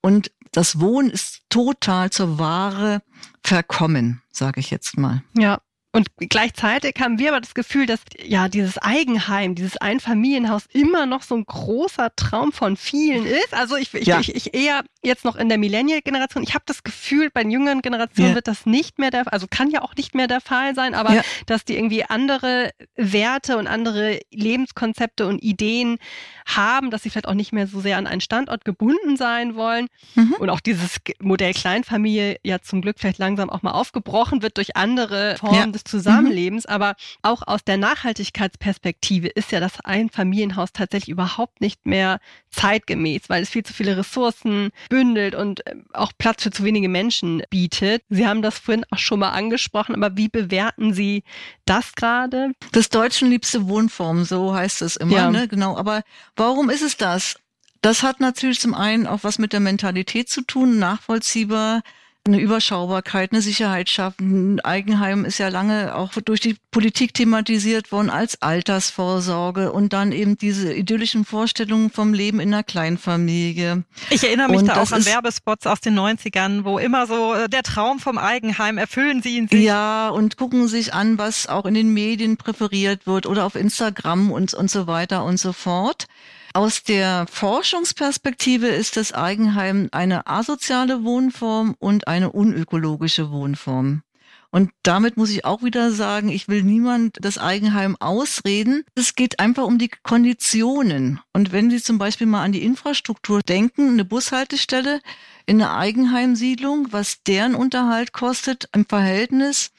[0.00, 3.02] und das Wohnen ist total zur Ware
[3.42, 5.22] verkommen, sage ich jetzt mal.
[5.36, 5.60] Ja,
[5.92, 11.22] und gleichzeitig haben wir aber das Gefühl, dass ja dieses Eigenheim, dieses Einfamilienhaus immer noch
[11.22, 13.52] so ein großer Traum von vielen ist.
[13.52, 14.18] Also ich, ich, ja.
[14.18, 16.42] ich, ich eher jetzt noch in der Millennial-Generation.
[16.42, 18.34] Ich habe das Gefühl, bei den jüngeren Generationen ja.
[18.34, 21.14] wird das nicht mehr der, also kann ja auch nicht mehr der Fall sein, aber
[21.14, 21.22] ja.
[21.46, 25.98] dass die irgendwie andere Werte und andere Lebenskonzepte und Ideen
[26.46, 29.88] haben, dass sie vielleicht auch nicht mehr so sehr an einen Standort gebunden sein wollen.
[30.14, 30.34] Mhm.
[30.38, 34.76] Und auch dieses Modell Kleinfamilie ja zum Glück vielleicht langsam auch mal aufgebrochen wird durch
[34.76, 36.74] andere Formen des des Zusammenlebens, mhm.
[36.74, 43.42] aber auch aus der Nachhaltigkeitsperspektive ist ja das Einfamilienhaus tatsächlich überhaupt nicht mehr zeitgemäß, weil
[43.42, 48.02] es viel zu viele Ressourcen bündelt und ähm, auch Platz für zu wenige Menschen bietet.
[48.10, 51.24] Sie haben das vorhin auch schon mal angesprochen, aber wie bewerten Sie
[51.64, 52.52] das gerade?
[52.72, 55.30] Das Deutschen liebste Wohnform, so heißt es immer, ja.
[55.30, 55.48] ne?
[55.48, 55.78] Genau.
[55.78, 56.02] Aber
[56.36, 57.36] warum ist es das?
[57.80, 61.80] Das hat natürlich zum einen auch was mit der Mentalität zu tun, nachvollziehbar
[62.24, 64.60] eine Überschaubarkeit, eine Sicherheit schaffen.
[64.60, 70.38] Eigenheim ist ja lange auch durch die Politik thematisiert worden als Altersvorsorge und dann eben
[70.38, 73.82] diese idyllischen Vorstellungen vom Leben in einer Kleinfamilie.
[74.10, 77.48] Ich erinnere mich und da auch an Werbespots aus den 90ern, wo immer so äh,
[77.48, 79.64] der Traum vom Eigenheim, erfüllen Sie ihn sich.
[79.64, 84.30] Ja, und gucken sich an, was auch in den Medien präferiert wird oder auf Instagram
[84.30, 86.06] und, und so weiter und so fort.
[86.54, 94.02] Aus der Forschungsperspektive ist das Eigenheim eine asoziale Wohnform und eine unökologische Wohnform.
[94.50, 98.84] Und damit muss ich auch wieder sagen, ich will niemand das Eigenheim ausreden.
[98.94, 101.20] Es geht einfach um die Konditionen.
[101.32, 105.00] Und wenn Sie zum Beispiel mal an die Infrastruktur denken, eine Bushaltestelle
[105.46, 109.70] in einer Eigenheimsiedlung, was deren Unterhalt kostet im Verhältnis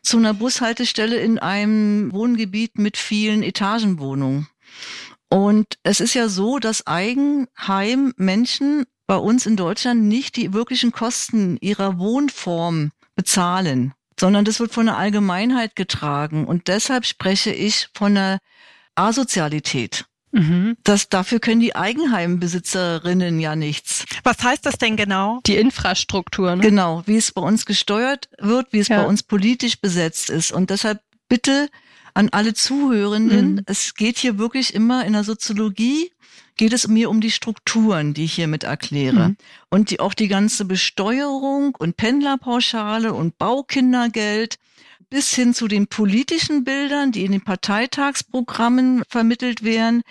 [0.00, 4.46] zu einer Bushaltestelle in einem Wohngebiet mit vielen Etagenwohnungen.
[5.30, 10.92] Und es ist ja so, dass Eigenheim Menschen bei uns in Deutschland nicht die wirklichen
[10.92, 16.44] Kosten ihrer Wohnform bezahlen sondern das wird von der Allgemeinheit getragen.
[16.46, 18.38] Und deshalb spreche ich von der
[18.94, 20.04] Asozialität.
[20.32, 20.76] Mhm.
[20.84, 24.04] Das, dafür können die Eigenheimbesitzerinnen ja nichts.
[24.22, 25.40] Was heißt das denn genau?
[25.46, 26.54] Die Infrastruktur.
[26.54, 26.62] Ne?
[26.62, 29.02] Genau, wie es bei uns gesteuert wird, wie es ja.
[29.02, 30.52] bei uns politisch besetzt ist.
[30.52, 31.68] Und deshalb bitte
[32.14, 33.62] an alle Zuhörenden, mhm.
[33.66, 36.10] es geht hier wirklich immer in der Soziologie
[36.60, 39.30] geht es mir um die Strukturen, die ich hiermit erkläre.
[39.30, 39.36] Mhm.
[39.70, 44.58] Und die, auch die ganze Besteuerung und Pendlerpauschale und Baukindergeld
[45.08, 50.02] bis hin zu den politischen Bildern, die in den Parteitagsprogrammen vermittelt werden,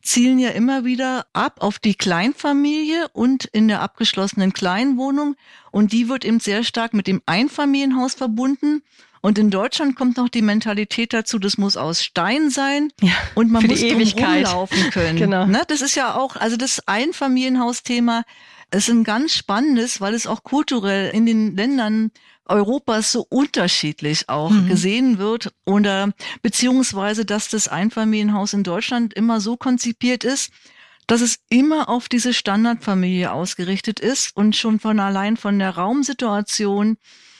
[0.00, 5.36] zielen ja immer wieder ab auf die Kleinfamilie und in der abgeschlossenen Kleinwohnung.
[5.70, 8.82] Und die wird eben sehr stark mit dem Einfamilienhaus verbunden.
[9.28, 13.50] Und in Deutschland kommt noch die Mentalität dazu, das muss aus Stein sein ja, und
[13.50, 15.16] man muss rumlaufen können.
[15.18, 15.44] genau.
[15.44, 15.64] Ne?
[15.68, 18.24] Das ist ja auch, also das Einfamilienhausthema
[18.70, 22.10] ist ein ganz spannendes, weil es auch kulturell in den Ländern
[22.46, 24.66] Europas so unterschiedlich auch mhm.
[24.66, 30.52] gesehen wird oder beziehungsweise, dass das Einfamilienhaus in Deutschland immer so konzipiert ist,
[31.06, 36.96] dass es immer auf diese Standardfamilie ausgerichtet ist und schon von allein von der Raumsituation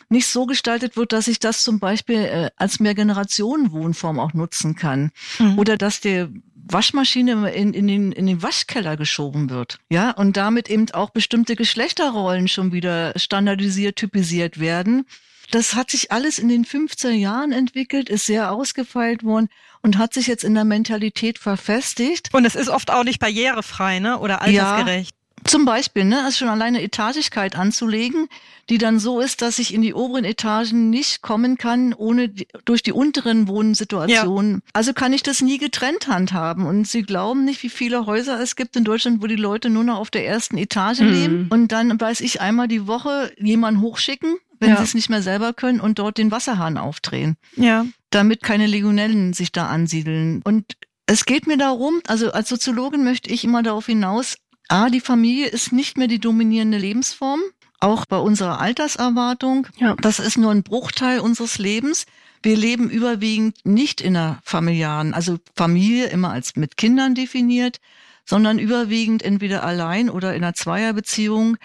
[0.09, 5.11] nicht so gestaltet wird, dass ich das zum Beispiel äh, als Mehrgenerationenwohnform auch nutzen kann.
[5.39, 5.59] Mhm.
[5.59, 6.29] Oder dass der
[6.71, 9.79] Waschmaschine in, in, den, in den Waschkeller geschoben wird.
[9.91, 15.07] Ja, und damit eben auch bestimmte Geschlechterrollen schon wieder standardisiert, typisiert werden.
[15.51, 19.49] Das hat sich alles in den 15 Jahren entwickelt, ist sehr ausgefeilt worden
[19.81, 22.29] und hat sich jetzt in der Mentalität verfestigt.
[22.33, 24.19] Und es ist oft auch nicht barrierefrei, ne?
[24.19, 25.15] Oder altersgerecht.
[25.49, 28.29] Zum Beispiel, ne, also schon alleine Etagigkeit anzulegen,
[28.69, 32.47] die dann so ist, dass ich in die oberen Etagen nicht kommen kann, ohne die,
[32.65, 34.55] durch die unteren Wohnsituationen.
[34.57, 34.61] Ja.
[34.75, 36.67] Also kann ich das nie getrennt handhaben.
[36.67, 39.85] Und Sie glauben nicht, wie viele Häuser es gibt in Deutschland, wo die Leute nur
[39.85, 41.09] noch auf der ersten Etage mhm.
[41.09, 44.77] leben und dann weiß ich einmal die Woche jemanden hochschicken, wenn ja.
[44.77, 47.37] sie es nicht mehr selber können und dort den Wasserhahn aufdrehen.
[47.57, 47.87] Ja.
[48.11, 50.43] Damit keine Legionellen sich da ansiedeln.
[50.45, 54.37] Und es geht mir darum, also als Soziologin möchte ich immer darauf hinaus,
[54.69, 57.41] A, die Familie ist nicht mehr die dominierende Lebensform,
[57.81, 59.67] auch bei unserer Alterserwartung.
[59.79, 59.97] Ja.
[60.01, 62.07] Das ist nur ein Bruchteil unseres Lebens.
[62.43, 67.81] Wir leben überwiegend nicht in einer familiaren, also Familie immer als mit Kindern definiert,
[68.25, 71.57] sondern überwiegend entweder allein oder in einer Zweierbeziehung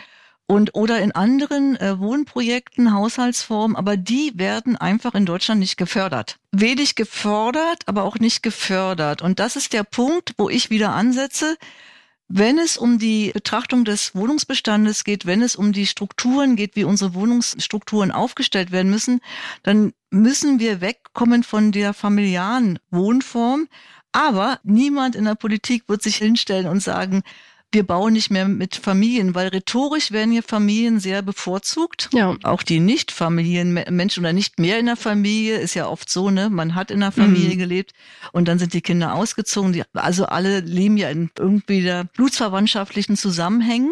[0.45, 6.37] und oder in anderen äh, Wohnprojekten, Haushaltsformen, aber die werden einfach in Deutschland nicht gefördert.
[6.51, 9.21] Wenig gefordert, aber auch nicht gefördert.
[9.21, 11.57] Und das ist der Punkt, wo ich wieder ansetze.
[12.35, 16.83] Wenn es um die Betrachtung des Wohnungsbestandes geht, wenn es um die Strukturen geht, wie
[16.83, 19.21] unsere Wohnungsstrukturen aufgestellt werden müssen,
[19.61, 23.67] dann müssen wir wegkommen von der familiaren Wohnform.
[24.13, 27.21] Aber niemand in der Politik wird sich hinstellen und sagen,
[27.73, 32.09] wir bauen nicht mehr mit Familien, weil rhetorisch werden hier Familien sehr bevorzugt.
[32.13, 32.35] Ja.
[32.43, 36.49] Auch die Nicht-Familien-Menschen oder nicht mehr in der Familie ist ja oft so, ne?
[36.49, 37.59] Man hat in der Familie mhm.
[37.59, 37.93] gelebt
[38.31, 39.73] und dann sind die Kinder ausgezogen.
[39.73, 43.91] Die, also alle leben ja in irgendwie der blutsverwandtschaftlichen Zusammenhängen.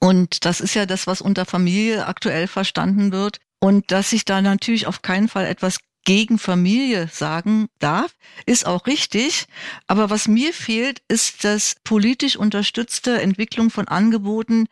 [0.00, 3.38] Und das ist ja das, was unter Familie aktuell verstanden wird.
[3.58, 8.14] Und dass sich da natürlich auf keinen Fall etwas gegen Familie sagen darf,
[8.46, 9.46] ist auch richtig.
[9.86, 14.68] Aber was mir fehlt, ist das politisch unterstützte Entwicklung von Angeboten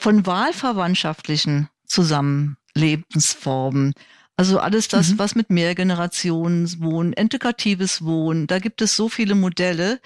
[0.00, 3.92] von wahlverwandtschaftlichen Zusammenlebensformen.
[4.36, 5.18] Also alles das, mhm.
[5.18, 10.00] was mit Mehrgenerationswohnen, integratives Wohnen, da gibt es so viele Modelle,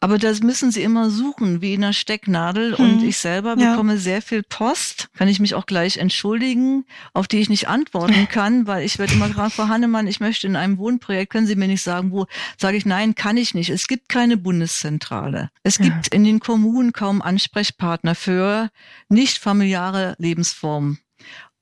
[0.00, 2.78] aber das müssen sie immer suchen, wie in einer Stecknadel.
[2.78, 2.84] Hm.
[2.84, 3.72] Und ich selber ja.
[3.72, 6.84] bekomme sehr viel Post, kann ich mich auch gleich entschuldigen,
[7.14, 10.46] auf die ich nicht antworten kann, weil ich werde immer gefragt, Frau Hannemann, ich möchte
[10.46, 12.26] in einem Wohnprojekt, können Sie mir nicht sagen, wo?
[12.56, 13.70] Sage ich, nein, kann ich nicht.
[13.70, 15.50] Es gibt keine Bundeszentrale.
[15.64, 16.12] Es gibt ja.
[16.12, 18.70] in den Kommunen kaum Ansprechpartner für
[19.08, 21.00] nicht familiäre Lebensformen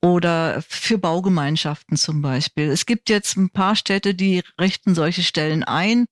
[0.01, 2.69] oder für Baugemeinschaften zum Beispiel.
[2.69, 6.05] Es gibt jetzt ein paar Städte, die richten solche Stellen ein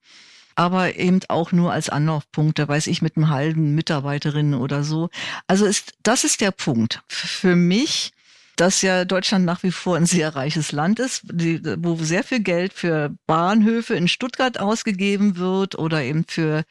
[0.55, 5.09] aber eben auch nur als Anlaufpunkt, da weiß ich, mit einem halben Mitarbeiterinnen oder so.
[5.47, 7.01] Also ist, das ist der Punkt.
[7.07, 8.13] Für mich,
[8.55, 12.39] dass ja Deutschland nach wie vor ein sehr reiches Land ist, die, wo sehr viel
[12.39, 16.63] Geld für Bahnhöfe in Stuttgart ausgegeben wird oder eben für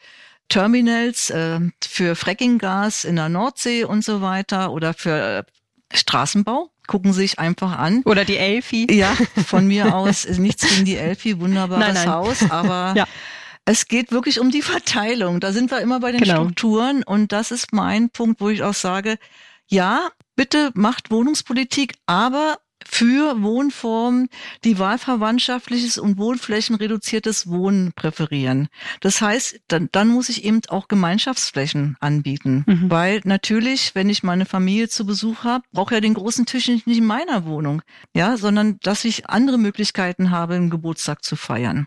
[0.49, 5.45] Terminals äh, für Frackinggas in der Nordsee und so weiter oder für
[5.93, 6.71] äh, Straßenbau.
[6.87, 8.03] Gucken Sie sich einfach an.
[8.05, 8.87] Oder die Elfi.
[8.91, 9.17] Ja,
[9.47, 12.11] von mir aus nichts gegen die Elfi, wunderbares nein, nein.
[12.11, 13.07] Haus, aber ja.
[13.65, 15.41] Es geht wirklich um die Verteilung.
[15.41, 16.43] Da sind wir immer bei den genau.
[16.43, 19.19] Strukturen und das ist mein Punkt, wo ich auch sage,
[19.69, 24.29] ja, bitte macht Wohnungspolitik, aber für Wohnformen,
[24.63, 28.69] die wahlverwandtschaftliches und wohnflächenreduziertes Wohnen präferieren.
[29.01, 32.65] Das heißt, dann, dann muss ich eben auch Gemeinschaftsflächen anbieten.
[32.67, 32.91] Mhm.
[32.91, 36.87] Weil natürlich, wenn ich meine Familie zu Besuch habe, brauche ja den großen Tisch nicht
[36.87, 37.83] in meiner Wohnung,
[38.15, 41.87] ja, sondern dass ich andere Möglichkeiten habe, einen Geburtstag zu feiern.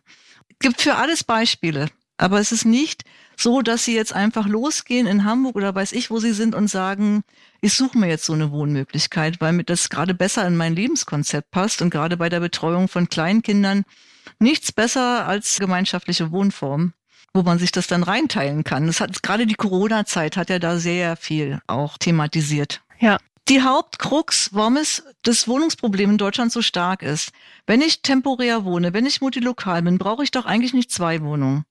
[0.59, 1.87] Gibt für alles Beispiele.
[2.17, 3.03] Aber es ist nicht
[3.37, 6.67] so, dass sie jetzt einfach losgehen in Hamburg oder weiß ich, wo sie sind und
[6.67, 7.21] sagen,
[7.61, 11.51] ich suche mir jetzt so eine Wohnmöglichkeit, weil mir das gerade besser in mein Lebenskonzept
[11.51, 13.83] passt und gerade bei der Betreuung von Kleinkindern
[14.39, 16.93] nichts besser als gemeinschaftliche Wohnform,
[17.33, 18.87] wo man sich das dann reinteilen kann.
[18.87, 22.81] Das hat gerade die Corona-Zeit hat ja da sehr viel auch thematisiert.
[22.99, 23.19] Ja.
[23.49, 27.31] Die Hauptkrux, warum es das Wohnungsproblem in Deutschland so stark ist.
[27.65, 31.63] Wenn ich temporär wohne, wenn ich multilokal bin, brauche ich doch eigentlich nicht zwei Wohnungen.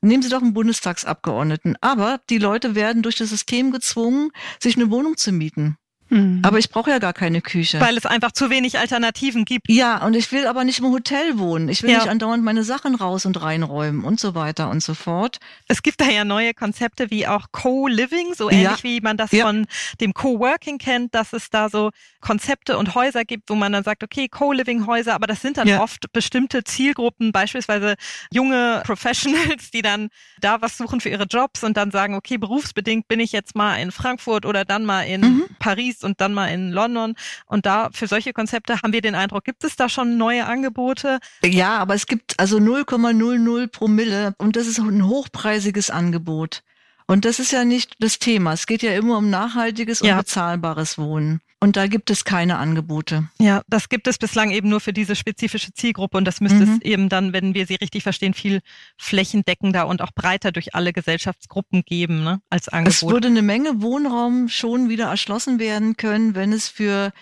[0.00, 1.76] Nehmen Sie doch einen Bundestagsabgeordneten.
[1.82, 5.76] Aber die Leute werden durch das System gezwungen, sich eine Wohnung zu mieten.
[6.10, 6.40] Mhm.
[6.42, 7.80] Aber ich brauche ja gar keine Küche.
[7.80, 9.68] Weil es einfach zu wenig Alternativen gibt.
[9.68, 11.68] Ja, und ich will aber nicht im Hotel wohnen.
[11.68, 11.98] Ich will ja.
[11.98, 15.38] nicht andauernd meine Sachen raus und reinräumen und so weiter und so fort.
[15.66, 18.82] Es gibt da ja neue Konzepte wie auch Co-Living, so ähnlich ja.
[18.82, 19.44] wie man das ja.
[19.44, 19.66] von
[20.00, 21.90] dem Co-Working kennt, dass es da so
[22.20, 26.12] Konzepte und Häuser gibt, wo man dann sagt, okay, Co-Living-Häuser, aber das sind dann oft
[26.12, 27.94] bestimmte Zielgruppen, beispielsweise
[28.32, 30.08] junge Professionals, die dann
[30.40, 33.76] da was suchen für ihre Jobs und dann sagen, okay, berufsbedingt bin ich jetzt mal
[33.76, 35.44] in Frankfurt oder dann mal in mhm.
[35.58, 37.14] Paris Paris und dann mal in London.
[37.46, 41.18] Und da für solche Konzepte haben wir den Eindruck, gibt es da schon neue Angebote?
[41.44, 46.62] Ja, aber es gibt also 0,00 Promille und das ist ein hochpreisiges Angebot.
[47.08, 48.52] Und das ist ja nicht das Thema.
[48.52, 50.18] Es geht ja immer um nachhaltiges und ja.
[50.18, 51.40] bezahlbares Wohnen.
[51.58, 53.28] Und da gibt es keine Angebote.
[53.40, 56.18] Ja, das gibt es bislang eben nur für diese spezifische Zielgruppe.
[56.18, 56.74] Und das müsste mhm.
[56.74, 58.60] es eben dann, wenn wir sie richtig verstehen, viel
[58.98, 62.94] flächendeckender und auch breiter durch alle Gesellschaftsgruppen geben, ne, als Angebot.
[62.94, 67.12] Es würde eine Menge Wohnraum schon wieder erschlossen werden können, wenn es für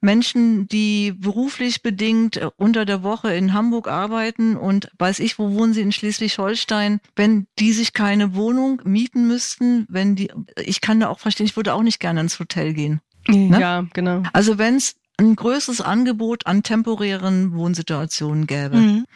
[0.00, 5.52] Menschen, die beruflich bedingt äh, unter der Woche in Hamburg arbeiten und weiß ich, wo
[5.52, 10.30] wohnen sie in Schleswig-Holstein, wenn die sich keine Wohnung mieten müssten, wenn die,
[10.60, 13.00] ich kann da auch verstehen, ich würde auch nicht gerne ins Hotel gehen.
[13.28, 13.58] Ne?
[13.60, 14.22] Ja, genau.
[14.32, 18.76] Also wenn es ein größeres Angebot an temporären Wohnsituationen gäbe.
[18.76, 19.06] Mhm.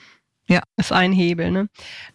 [0.48, 0.62] Ja.
[0.76, 1.68] ist ein Hebel, ne?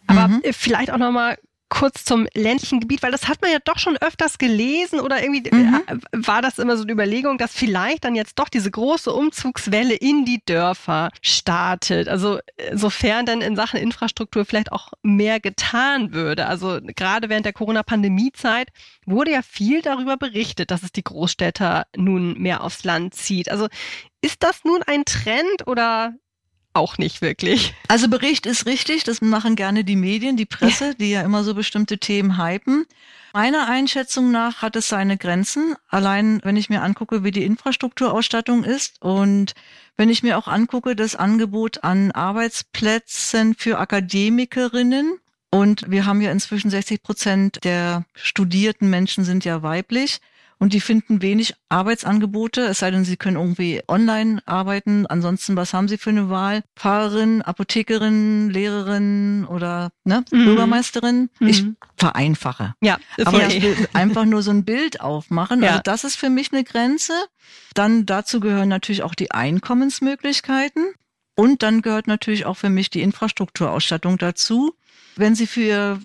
[0.06, 0.42] Aber mhm.
[0.52, 4.38] vielleicht auch nochmal kurz zum ländlichen Gebiet, weil das hat man ja doch schon öfters
[4.38, 5.82] gelesen oder irgendwie mhm.
[5.86, 9.94] Äh, war das immer so eine Überlegung, dass vielleicht dann jetzt doch diese große Umzugswelle
[9.94, 12.08] in die Dörfer startet.
[12.08, 16.46] Also äh, sofern dann in Sachen Infrastruktur vielleicht auch mehr getan würde.
[16.46, 18.68] Also gerade während der Corona-Pandemie-Zeit
[19.04, 23.50] wurde ja viel darüber berichtet, dass es die Großstädter nun mehr aufs Land zieht.
[23.50, 23.68] Also
[24.20, 26.14] ist das nun ein Trend oder
[26.76, 27.74] auch nicht wirklich.
[27.88, 31.54] Also Bericht ist richtig, das machen gerne die Medien, die Presse, die ja immer so
[31.54, 32.86] bestimmte Themen hypen.
[33.32, 35.74] Meiner Einschätzung nach hat es seine Grenzen.
[35.88, 39.54] Allein wenn ich mir angucke, wie die Infrastrukturausstattung ist und
[39.96, 45.18] wenn ich mir auch angucke, das Angebot an Arbeitsplätzen für Akademikerinnen,
[45.50, 50.20] und wir haben ja inzwischen 60 Prozent der studierten Menschen sind ja weiblich
[50.58, 55.06] und die finden wenig Arbeitsangebote, es sei denn, sie können irgendwie online arbeiten.
[55.06, 56.62] Ansonsten, was haben sie für eine Wahl?
[56.74, 60.44] Fahrerin, Apothekerin, Lehrerin oder ne, mhm.
[60.44, 61.28] Bürgermeisterin?
[61.40, 61.48] Mhm.
[61.48, 61.64] Ich
[61.96, 62.74] vereinfache.
[62.80, 65.62] Ja, aber ich will einfach nur so ein Bild aufmachen.
[65.62, 65.70] Ja.
[65.70, 67.12] Also das ist für mich eine Grenze.
[67.74, 70.94] Dann dazu gehören natürlich auch die Einkommensmöglichkeiten.
[71.34, 74.74] Und dann gehört natürlich auch für mich die Infrastrukturausstattung dazu.
[75.16, 76.00] Wenn Sie für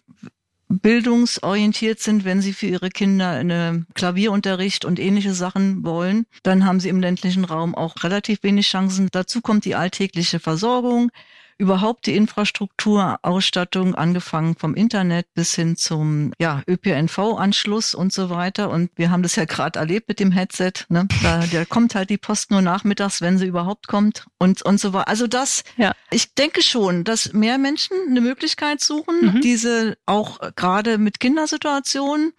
[0.72, 6.80] bildungsorientiert sind, wenn sie für ihre Kinder eine Klavierunterricht und ähnliche Sachen wollen, dann haben
[6.80, 9.10] sie im ländlichen Raum auch relativ wenig Chancen.
[9.12, 11.12] Dazu kommt die alltägliche Versorgung,
[11.62, 18.72] überhaupt die Infrastruktur, Ausstattung, angefangen vom Internet bis hin zum ja, ÖPNV-Anschluss und so weiter.
[18.72, 20.74] Und wir haben das ja gerade erlebt mit dem Headset.
[20.90, 21.08] Ne?
[21.22, 24.94] Da, da kommt halt die Post nur nachmittags, wenn sie überhaupt kommt und, und so
[24.94, 25.08] weiter.
[25.08, 25.94] Also das, ja.
[26.10, 29.42] ich denke schon, dass mehr Menschen eine Möglichkeit suchen, mhm.
[29.42, 32.34] diese auch gerade mit Kindersituationen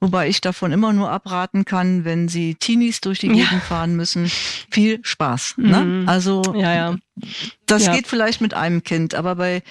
[0.00, 3.60] Wobei ich davon immer nur abraten kann, wenn sie Teenies durch die Gegend ja.
[3.60, 4.30] fahren müssen.
[4.70, 5.54] Viel Spaß.
[5.56, 5.80] Ne?
[5.80, 6.08] Mhm.
[6.08, 6.96] Also ja, ja.
[7.64, 9.62] das geht vielleicht mit einem Kind, aber bei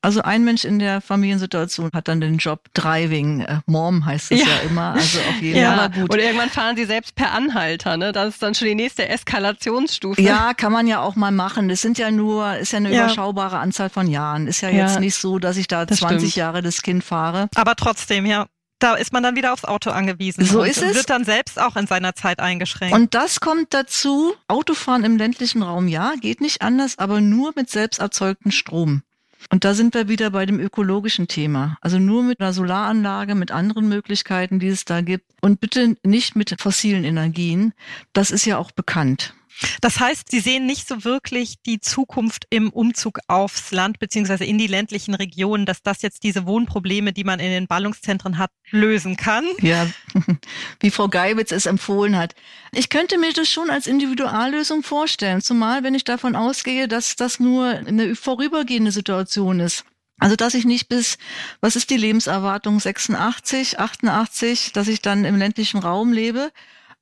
[0.00, 3.40] Also ein Mensch in der Familiensituation hat dann den Job Driving.
[3.40, 4.46] Äh, Mom heißt es ja.
[4.46, 4.58] ja.
[4.70, 4.92] immer.
[4.92, 5.76] Also auf jeden ja.
[5.76, 6.12] Fall gut.
[6.12, 8.12] Und irgendwann fahren sie selbst per Anhalter, ne?
[8.12, 10.22] Das ist dann schon die nächste Eskalationsstufe.
[10.22, 11.68] Ja, kann man ja auch mal machen.
[11.68, 13.04] Das sind ja nur, ist ja eine ja.
[13.04, 14.46] überschaubare Anzahl von Jahren.
[14.46, 16.36] Ist ja jetzt nicht so, dass ich da 20 stimmt.
[16.36, 17.48] Jahre das Kind fahre.
[17.56, 18.46] Aber trotzdem, ja
[18.82, 20.44] da ist man dann wieder aufs Auto angewiesen.
[20.44, 20.94] So ist es.
[20.94, 22.94] Wird dann selbst auch in seiner Zeit eingeschränkt.
[22.94, 24.34] Und das kommt dazu.
[24.48, 29.02] Autofahren im ländlichen Raum, ja, geht nicht anders, aber nur mit selbst erzeugtem Strom.
[29.50, 31.76] Und da sind wir wieder bei dem ökologischen Thema.
[31.80, 35.26] Also nur mit einer Solaranlage, mit anderen Möglichkeiten, die es da gibt.
[35.40, 37.72] Und bitte nicht mit fossilen Energien.
[38.12, 39.34] Das ist ja auch bekannt.
[39.80, 44.58] Das heißt, Sie sehen nicht so wirklich die Zukunft im Umzug aufs Land beziehungsweise in
[44.58, 49.16] die ländlichen Regionen, dass das jetzt diese Wohnprobleme, die man in den Ballungszentren hat, lösen
[49.16, 49.44] kann.
[49.60, 49.86] Ja,
[50.80, 52.34] wie Frau Geibitz es empfohlen hat.
[52.72, 57.40] Ich könnte mir das schon als Individuallösung vorstellen, zumal wenn ich davon ausgehe, dass das
[57.40, 59.84] nur eine vorübergehende Situation ist.
[60.18, 61.18] Also dass ich nicht bis,
[61.60, 66.52] was ist die Lebenserwartung, 86, 88, dass ich dann im ländlichen Raum lebe,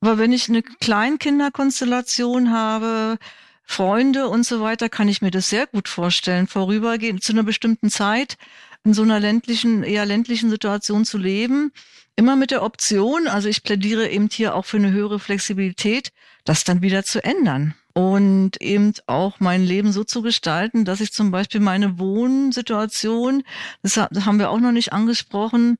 [0.01, 3.17] aber wenn ich eine Kleinkinderkonstellation habe,
[3.63, 7.89] Freunde und so weiter, kann ich mir das sehr gut vorstellen, vorübergehend zu einer bestimmten
[7.89, 8.37] Zeit
[8.83, 11.71] in so einer ländlichen, eher ländlichen Situation zu leben.
[12.15, 16.11] Immer mit der Option, also ich plädiere eben hier auch für eine höhere Flexibilität,
[16.43, 17.75] das dann wieder zu ändern.
[17.93, 23.43] Und eben auch mein Leben so zu gestalten, dass ich zum Beispiel meine Wohnsituation,
[23.83, 25.77] das haben wir auch noch nicht angesprochen,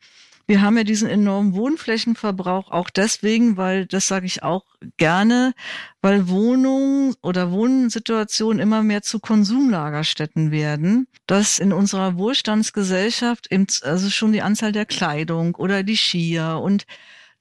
[0.48, 4.66] wir haben ja diesen enormen Wohnflächenverbrauch auch deswegen, weil, das sage ich auch
[4.98, 5.54] gerne,
[6.02, 14.10] weil Wohnungen oder Wohnsituationen immer mehr zu Konsumlagerstätten werden, dass in unserer Wohlstandsgesellschaft eben also
[14.10, 16.86] schon die Anzahl der Kleidung oder die Skier und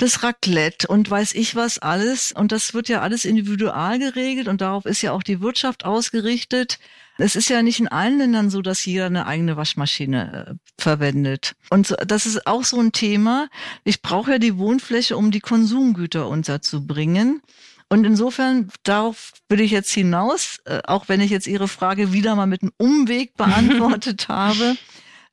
[0.01, 2.33] das Raclette und weiß ich was alles.
[2.33, 6.79] Und das wird ja alles individual geregelt und darauf ist ja auch die Wirtschaft ausgerichtet.
[7.21, 11.55] Es ist ja nicht in allen Ländern so, dass jeder eine eigene Waschmaschine äh, verwendet.
[11.71, 13.49] Und das ist auch so ein Thema.
[13.85, 17.43] Ich brauche ja die Wohnfläche, um die Konsumgüter unterzubringen.
[17.89, 22.37] Und insofern, darauf will ich jetzt hinaus, äh, auch wenn ich jetzt Ihre Frage wieder
[22.37, 24.77] mal mit einem Umweg beantwortet habe,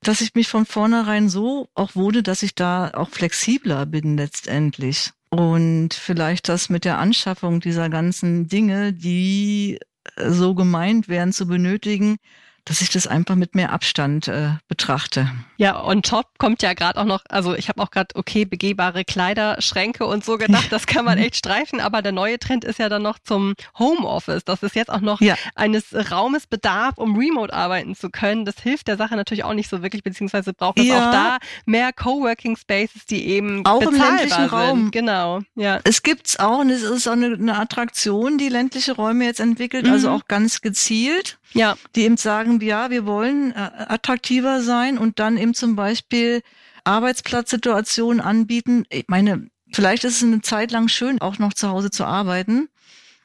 [0.01, 5.11] dass ich mich von vornherein so auch wohne, dass ich da auch flexibler bin letztendlich.
[5.29, 9.79] Und vielleicht das mit der Anschaffung dieser ganzen Dinge, die
[10.15, 12.17] so gemeint wären zu benötigen,
[12.65, 15.29] dass ich das einfach mit mehr Abstand äh, betrachte.
[15.57, 19.03] Ja, und top kommt ja gerade auch noch, also ich habe auch gerade, okay, begehbare
[19.03, 22.89] Kleiderschränke und so gedacht, das kann man echt streifen, aber der neue Trend ist ja
[22.89, 25.35] dann noch zum Homeoffice, dass es jetzt auch noch ja.
[25.55, 28.45] eines Raumes bedarf, um remote arbeiten zu können.
[28.45, 30.97] Das hilft der Sache natürlich auch nicht so wirklich, beziehungsweise braucht es ja.
[30.97, 34.91] auch da mehr Coworking Spaces, die eben auch im ländlichen Raum.
[34.91, 35.79] Genau, ja.
[35.83, 39.85] Es gibt's auch und es ist auch eine, eine Attraktion, die ländliche Räume jetzt entwickelt,
[39.85, 40.13] also mhm.
[40.13, 41.75] also auch ganz gezielt ja.
[41.95, 46.41] die eben sagen, ja, wir wollen äh, attraktiver sein und dann eben zum Beispiel
[46.83, 48.85] Arbeitsplatzsituationen anbieten.
[48.89, 52.69] Ich meine, vielleicht ist es eine Zeit lang schön, auch noch zu Hause zu arbeiten.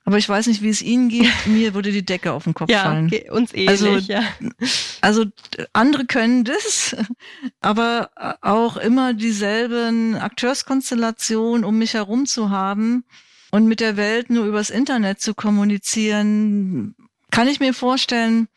[0.05, 1.31] Aber ich weiß nicht, wie es Ihnen geht.
[1.47, 3.13] Mir würde die Decke auf den Kopf ja, fallen.
[3.31, 4.23] uns ähnlich, also, ja.
[5.01, 5.27] Also
[5.73, 6.97] andere können das,
[7.61, 8.11] aber
[8.41, 13.05] auch immer dieselben Akteurskonstellationen um mich herum zu haben
[13.53, 16.97] und mit der Welt nur übers Internet zu kommunizieren,
[17.31, 18.49] kann ich mir vorstellen,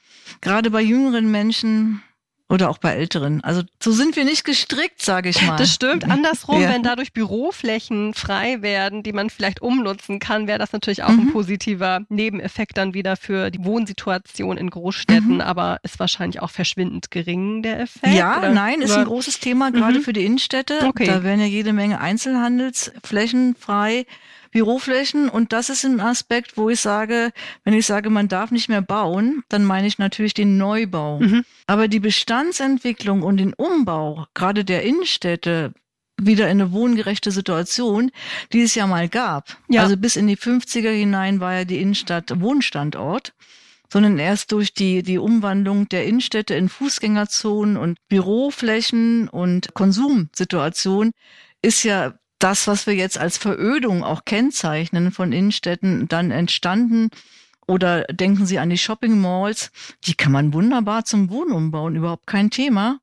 [0.41, 2.01] gerade bei jüngeren Menschen
[2.47, 3.43] oder auch bei älteren.
[3.43, 5.57] Also so sind wir nicht gestrickt, sage ich mal.
[5.57, 6.09] Das stimmt.
[6.09, 6.69] Andersrum, ja.
[6.69, 11.21] wenn dadurch Büroflächen frei werden, die man vielleicht umnutzen kann, wäre das natürlich auch mhm.
[11.21, 15.41] ein positiver Nebeneffekt dann wieder für die Wohnsituation in Großstädten, mhm.
[15.41, 18.13] aber ist wahrscheinlich auch verschwindend gering der Effekt.
[18.13, 18.51] Ja, oder?
[18.51, 20.03] nein, ist ein großes Thema, gerade mhm.
[20.03, 20.81] für die Innenstädte.
[20.85, 21.07] Okay.
[21.07, 24.05] Da werden ja jede Menge Einzelhandelsflächen frei.
[24.55, 25.27] Büroflächen.
[25.27, 27.33] Und das ist ein Aspekt, wo ich sage,
[27.65, 31.19] wenn ich sage, man darf nicht mehr bauen, dann meine ich natürlich den Neubau.
[31.19, 31.43] Mhm.
[31.67, 35.73] Aber die Bestandsentwicklung und den Umbau, gerade der Innenstädte,
[36.17, 38.11] wieder in eine wohngerechte Situation,
[38.53, 39.57] die es ja mal gab.
[39.67, 39.81] Ja.
[39.81, 43.33] Also bis in die 50er hinein war ja die Innenstadt Wohnstandort
[43.87, 51.11] sondern erst durch die, die Umwandlung der Innenstädte in Fußgängerzonen und Büroflächen und Konsumsituation
[51.61, 57.09] ist ja das, was wir jetzt als Verödung auch kennzeichnen von Innenstädten, dann entstanden.
[57.67, 59.71] Oder denken Sie an die Shopping Malls,
[60.03, 62.99] die kann man wunderbar zum Wohnen umbauen, überhaupt kein Thema.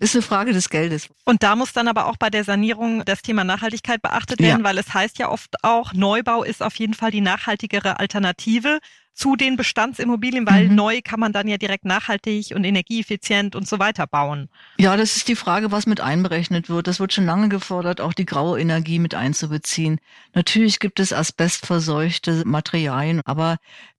[0.00, 1.08] Ist eine Frage des Geldes.
[1.24, 4.64] Und da muss dann aber auch bei der Sanierung das Thema Nachhaltigkeit beachtet werden, ja.
[4.64, 8.78] weil es heißt ja oft auch, Neubau ist auf jeden Fall die nachhaltigere Alternative
[9.18, 10.76] zu den Bestandsimmobilien, weil mhm.
[10.76, 14.48] neu kann man dann ja direkt nachhaltig und energieeffizient und so weiter bauen.
[14.78, 16.86] Ja, das ist die Frage, was mit einberechnet wird.
[16.86, 19.98] Das wird schon lange gefordert, auch die graue Energie mit einzubeziehen.
[20.34, 23.56] Natürlich gibt es asbestverseuchte Materialien, aber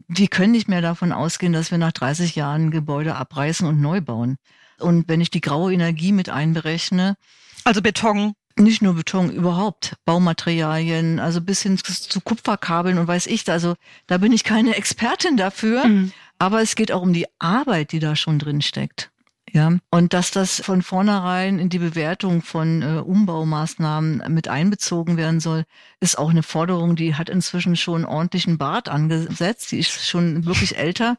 [0.08, 4.00] die können nicht mehr davon ausgehen, dass wir nach 30 Jahren Gebäude abreißen und neu
[4.00, 4.38] bauen
[4.80, 7.18] Und wenn ich die graue Energie mit einberechne.
[7.66, 8.36] Also Beton.
[8.60, 13.76] Nicht nur Beton, überhaupt Baumaterialien, also bis hin zu Kupferkabeln und weiß ich, also
[14.08, 16.12] da bin ich keine Expertin dafür, mhm.
[16.40, 19.12] aber es geht auch um die Arbeit, die da schon drin steckt.
[19.52, 25.40] Ja, und dass das von vornherein in die Bewertung von äh, Umbaumaßnahmen mit einbezogen werden
[25.40, 25.64] soll,
[26.00, 29.72] ist auch eine Forderung, die hat inzwischen schon ordentlichen Bart angesetzt.
[29.72, 31.18] Die ist schon wirklich älter.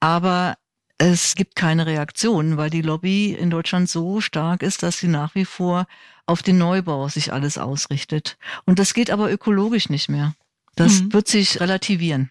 [0.00, 0.56] Aber
[0.98, 5.34] es gibt keine Reaktion, weil die Lobby in Deutschland so stark ist, dass sie nach
[5.34, 5.86] wie vor
[6.26, 8.38] auf den Neubau sich alles ausrichtet.
[8.64, 10.34] Und das geht aber ökologisch nicht mehr.
[10.76, 11.12] Das mhm.
[11.12, 12.30] wird sich relativieren.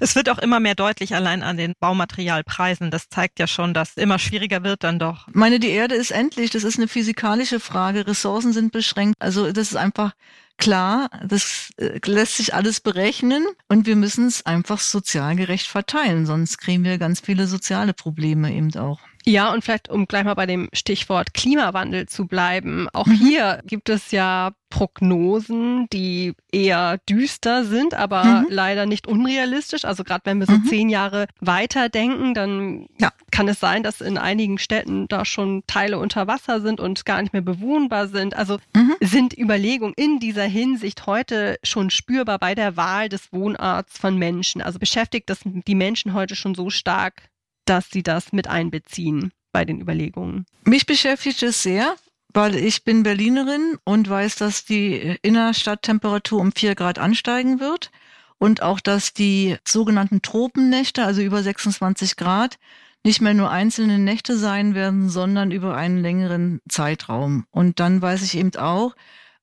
[0.00, 2.90] Es wird auch immer mehr deutlich allein an den Baumaterialpreisen.
[2.90, 5.26] Das zeigt ja schon, dass immer schwieriger wird dann doch.
[5.32, 6.50] Meine, die Erde ist endlich.
[6.50, 8.06] Das ist eine physikalische Frage.
[8.06, 9.16] Ressourcen sind beschränkt.
[9.18, 10.12] Also das ist einfach
[10.58, 11.08] klar.
[11.26, 16.26] Das äh, lässt sich alles berechnen und wir müssen es einfach sozial gerecht verteilen.
[16.26, 19.00] Sonst kriegen wir ganz viele soziale Probleme eben auch.
[19.28, 22.88] Ja, und vielleicht, um gleich mal bei dem Stichwort Klimawandel zu bleiben.
[22.92, 23.14] Auch mhm.
[23.14, 28.46] hier gibt es ja Prognosen, die eher düster sind, aber mhm.
[28.50, 29.84] leider nicht unrealistisch.
[29.84, 30.64] Also gerade wenn wir so mhm.
[30.66, 33.10] zehn Jahre weiter denken, dann ja.
[33.32, 37.20] kann es sein, dass in einigen Städten da schon Teile unter Wasser sind und gar
[37.20, 38.36] nicht mehr bewohnbar sind.
[38.36, 38.94] Also mhm.
[39.00, 44.62] sind Überlegungen in dieser Hinsicht heute schon spürbar bei der Wahl des Wohnorts von Menschen.
[44.62, 47.28] Also beschäftigt das die Menschen heute schon so stark,
[47.66, 50.46] dass sie das mit einbeziehen bei den Überlegungen?
[50.64, 51.96] Mich beschäftigt es sehr,
[52.32, 57.90] weil ich bin Berlinerin und weiß, dass die Innerstadttemperatur um vier Grad ansteigen wird
[58.38, 62.58] und auch, dass die sogenannten Tropennächte, also über 26 Grad,
[63.04, 67.46] nicht mehr nur einzelne Nächte sein werden, sondern über einen längeren Zeitraum.
[67.50, 68.94] Und dann weiß ich eben auch,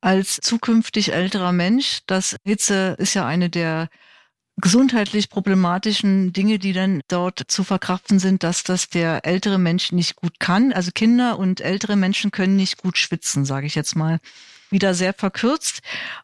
[0.02, 3.88] als zukünftig älterer Mensch, dass Hitze ist ja eine der
[4.58, 10.16] gesundheitlich problematischen Dinge, die dann dort zu verkraften sind, dass das der ältere Mensch nicht
[10.16, 10.72] gut kann.
[10.74, 14.20] Also Kinder und ältere Menschen können nicht gut schwitzen, sage ich jetzt mal
[14.70, 15.82] wieder sehr verkürzt.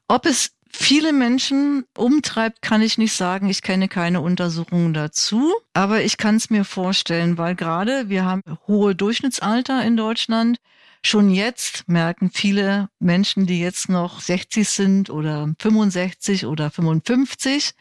[0.07, 3.49] Ob es viele Menschen umtreibt, kann ich nicht sagen.
[3.49, 8.43] Ich kenne keine Untersuchungen dazu, aber ich kann es mir vorstellen, weil gerade wir haben
[8.67, 10.57] hohe Durchschnittsalter in Deutschland.
[11.01, 17.71] Schon jetzt merken viele Menschen, die jetzt noch 60 sind oder 65 oder 55,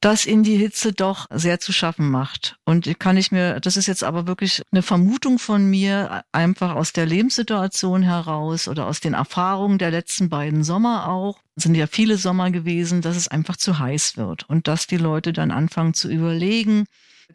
[0.00, 2.56] das in die Hitze doch sehr zu schaffen macht.
[2.64, 6.92] Und kann ich mir, das ist jetzt aber wirklich eine Vermutung von mir, einfach aus
[6.92, 12.18] der Lebenssituation heraus oder aus den Erfahrungen der letzten beiden Sommer auch, sind ja viele
[12.18, 16.08] Sommer gewesen, dass es einfach zu heiß wird und dass die Leute dann anfangen zu
[16.08, 16.84] überlegen,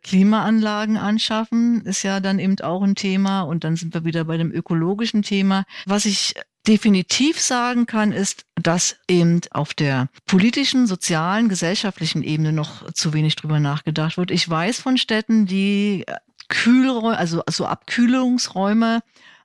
[0.04, 4.38] Klimaanlagen anschaffen ist ja dann eben auch ein Thema und dann sind wir wieder bei
[4.38, 5.66] dem ökologischen Thema.
[5.86, 6.36] Was ich
[6.68, 13.36] definitiv sagen kann, ist, dass eben auf der politischen, sozialen, gesellschaftlichen Ebene noch zu wenig
[13.36, 14.32] drüber nachgedacht wird.
[14.32, 16.06] Ich weiß von Städten, die
[16.50, 19.02] Kühlräume, also, also Abkühlungsräume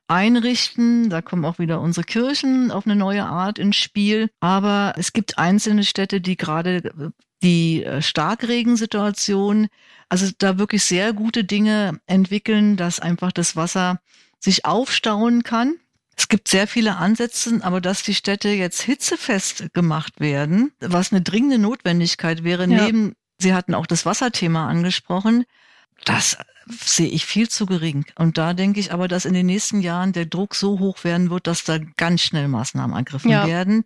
[0.07, 1.09] einrichten.
[1.09, 4.29] Da kommen auch wieder unsere Kirchen auf eine neue Art ins Spiel.
[4.39, 7.13] Aber es gibt einzelne Städte, die gerade
[7.43, 9.67] die äh, Starkregensituation,
[10.09, 13.99] also da wirklich sehr gute Dinge entwickeln, dass einfach das Wasser
[14.39, 15.75] sich aufstauen kann
[16.17, 21.21] es gibt sehr viele Ansätze, aber dass die Städte jetzt hitzefest gemacht werden, was eine
[21.21, 22.85] dringende Notwendigkeit wäre, ja.
[22.85, 25.45] neben, Sie hatten auch das Wasserthema angesprochen,
[26.05, 26.37] das
[26.67, 28.05] sehe ich viel zu gering.
[28.17, 31.29] Und da denke ich aber, dass in den nächsten Jahren der Druck so hoch werden
[31.29, 33.47] wird, dass da ganz schnell Maßnahmen ergriffen ja.
[33.47, 33.83] werden.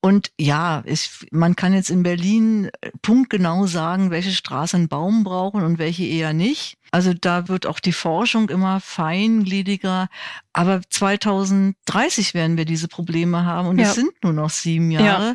[0.00, 2.70] Und ja, ich, man kann jetzt in Berlin
[3.02, 6.76] punktgenau sagen, welche Straßen einen Baum brauchen und welche eher nicht.
[6.94, 10.06] Also da wird auch die Forschung immer feingliediger.
[10.52, 13.94] Aber 2030 werden wir diese Probleme haben und es ja.
[13.94, 15.30] sind nur noch sieben Jahre.
[15.30, 15.34] Ja.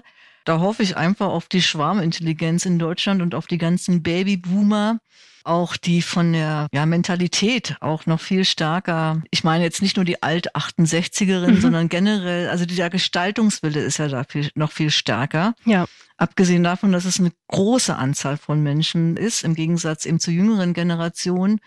[0.49, 4.97] Da hoffe ich einfach auf die Schwarmintelligenz in Deutschland und auf die ganzen Babyboomer,
[5.43, 9.21] auch die von der ja, Mentalität auch noch viel stärker.
[9.29, 11.61] Ich meine jetzt nicht nur die alt 68erin, mhm.
[11.61, 15.53] sondern generell, also dieser Gestaltungswille ist ja da viel, noch viel stärker.
[15.65, 15.85] Ja.
[16.17, 20.73] Abgesehen davon, dass es eine große Anzahl von Menschen ist, im Gegensatz eben zur jüngeren
[20.73, 21.59] Generation,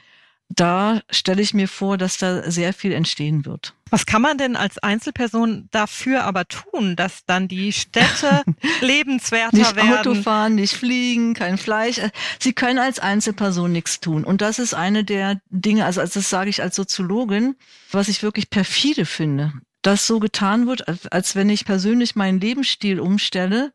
[0.55, 3.75] da stelle ich mir vor, dass da sehr viel entstehen wird.
[3.91, 8.43] Was kann man denn als Einzelperson dafür aber tun, dass dann die Städte
[8.81, 9.91] lebenswerter nicht werden?
[9.91, 12.01] Nicht Auto fahren, nicht fliegen, kein Fleisch.
[12.39, 14.25] Sie können als Einzelperson nichts tun.
[14.25, 17.57] Und das ist eine der Dinge, also das sage ich als Soziologin,
[17.91, 23.01] was ich wirklich perfide finde, dass so getan wird, als wenn ich persönlich meinen Lebensstil
[23.01, 23.73] umstelle,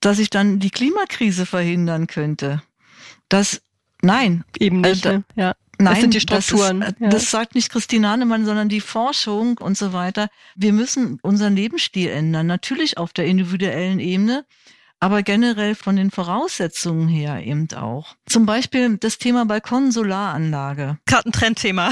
[0.00, 2.62] dass ich dann die Klimakrise verhindern könnte.
[3.28, 3.62] Das
[4.02, 4.44] Nein.
[4.58, 5.24] Eben nicht, also, ne?
[5.34, 5.54] ja.
[5.78, 6.80] Nein, das sind die Strukturen.
[6.80, 7.08] Das, ist, ja.
[7.08, 10.28] das sagt nicht Christine Hahnemann, sondern die Forschung und so weiter.
[10.54, 12.46] Wir müssen unseren Lebensstil ändern.
[12.46, 14.44] Natürlich auf der individuellen Ebene,
[14.98, 18.16] aber generell von den Voraussetzungen her eben auch.
[18.24, 20.98] Zum Beispiel das Thema Balkon-Solaranlage.
[21.04, 21.90] Gerade ein Trendthema.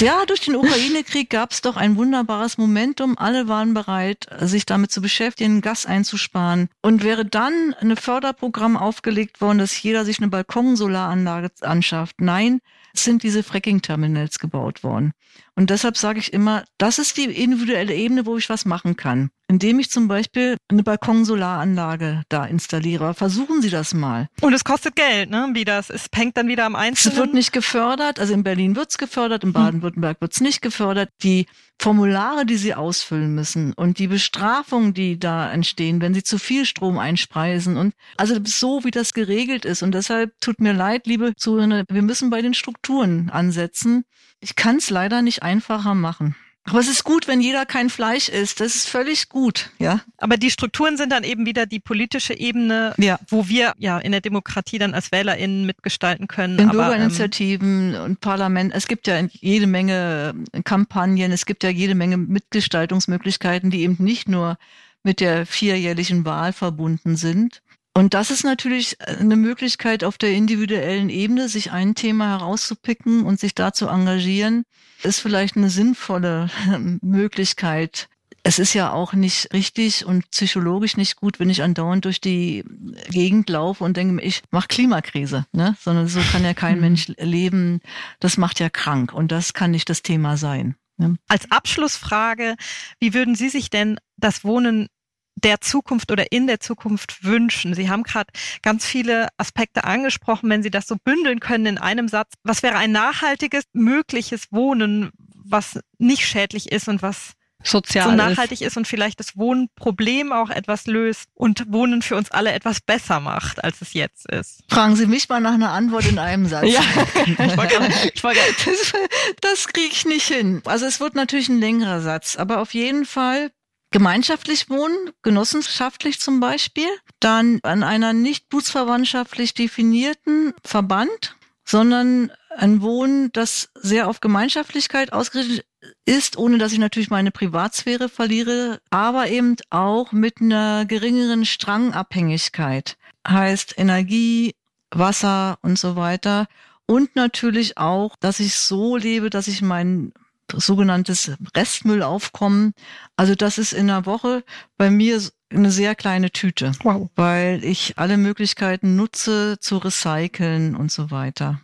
[0.00, 3.16] Ja, durch den Ukraine-Krieg gab es doch ein wunderbares Momentum.
[3.16, 6.68] Alle waren bereit, sich damit zu beschäftigen, Gas einzusparen.
[6.80, 12.20] Und wäre dann ein Förderprogramm aufgelegt worden, dass jeder sich eine Balkon-Solaranlage anschafft.
[12.20, 12.60] Nein,
[12.94, 15.12] sind diese Fracking-Terminals gebaut worden.
[15.54, 19.30] Und deshalb sage ich immer, das ist die individuelle Ebene, wo ich was machen kann.
[19.48, 23.12] Indem ich zum Beispiel eine Balkonsolaranlage da installiere.
[23.12, 24.28] Versuchen Sie das mal.
[24.40, 25.50] Und es kostet Geld, ne?
[25.52, 27.12] Wie das es hängt dann wieder am Einzelnen.
[27.12, 28.18] Es wird nicht gefördert.
[28.18, 29.52] Also in Berlin wird's gefördert, in hm.
[29.52, 31.10] Baden-Württemberg wird's nicht gefördert.
[31.22, 31.46] Die
[31.78, 36.64] Formulare, die Sie ausfüllen müssen und die Bestrafungen, die da entstehen, wenn Sie zu viel
[36.64, 39.82] Strom einspeisen und also so, wie das geregelt ist.
[39.82, 44.04] Und deshalb tut mir leid, liebe Zuhörer, wir müssen bei den Strukturen ansetzen.
[44.42, 46.34] Ich kann es leider nicht einfacher machen.
[46.64, 48.60] Aber es ist gut, wenn jeder kein Fleisch isst.
[48.60, 50.00] Das ist völlig gut, ja.
[50.18, 53.18] Aber die Strukturen sind dann eben wieder die politische Ebene, ja.
[53.28, 56.58] wo wir ja in der Demokratie dann als WählerInnen mitgestalten können.
[56.58, 58.72] In Aber, Bürgerinitiativen ähm, und Parlament.
[58.74, 63.96] Es gibt ja jede Menge äh, Kampagnen, es gibt ja jede Menge Mitgestaltungsmöglichkeiten, die eben
[63.98, 64.56] nicht nur
[65.02, 67.60] mit der vierjährlichen Wahl verbunden sind.
[67.94, 73.24] Und das ist natürlich äh, eine Möglichkeit auf der individuellen Ebene, sich ein Thema herauszupicken
[73.24, 74.64] und sich da zu engagieren,
[75.02, 76.50] ist vielleicht eine sinnvolle
[77.02, 78.08] Möglichkeit.
[78.44, 82.64] Es ist ja auch nicht richtig und psychologisch nicht gut, wenn ich andauernd durch die
[83.08, 85.76] Gegend laufe und denke, ich mache Klimakrise, ne?
[85.80, 86.80] Sondern so kann ja kein mhm.
[86.80, 87.80] Mensch leben.
[88.18, 90.74] Das macht ja krank und das kann nicht das Thema sein.
[90.96, 91.16] Ne?
[91.28, 92.56] Als Abschlussfrage,
[92.98, 94.88] wie würden Sie sich denn das Wohnen
[95.36, 97.74] der Zukunft oder in der Zukunft wünschen?
[97.74, 102.08] Sie haben gerade ganz viele Aspekte angesprochen, wenn Sie das so bündeln können in einem
[102.08, 102.34] Satz.
[102.42, 105.10] Was wäre ein nachhaltiges, mögliches Wohnen,
[105.44, 108.68] was nicht schädlich ist und was sozial so nachhaltig ist.
[108.68, 113.20] ist und vielleicht das Wohnproblem auch etwas löst und Wohnen für uns alle etwas besser
[113.20, 114.60] macht, als es jetzt ist.
[114.68, 116.66] Fragen Sie mich mal nach einer Antwort in einem Satz.
[116.68, 116.80] ja,
[117.26, 117.74] ich wollte,
[118.14, 118.92] ich wollte, das,
[119.40, 120.62] das kriege ich nicht hin.
[120.64, 123.50] Also es wird natürlich ein längerer Satz, aber auf jeden Fall
[123.92, 126.88] gemeinschaftlich wohnen, genossenschaftlich zum Beispiel,
[127.20, 135.64] dann an einer nicht blutsverwandtschaftlich definierten Verband, sondern ein Wohnen, das sehr auf Gemeinschaftlichkeit ausgerichtet
[136.04, 142.96] ist, ohne dass ich natürlich meine Privatsphäre verliere, aber eben auch mit einer geringeren Strangabhängigkeit.
[143.26, 144.54] Heißt Energie,
[144.90, 146.46] Wasser und so weiter.
[146.86, 150.12] Und natürlich auch, dass ich so lebe, dass ich meinen
[150.58, 152.72] sogenanntes Restmüllaufkommen.
[153.16, 154.44] Also das ist in einer Woche
[154.76, 157.10] bei mir eine sehr kleine Tüte, wow.
[157.14, 161.60] weil ich alle Möglichkeiten nutze zu recyceln und so weiter.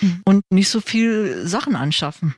[0.00, 0.22] Mhm.
[0.24, 2.34] Und nicht so viel Sachen anschaffen.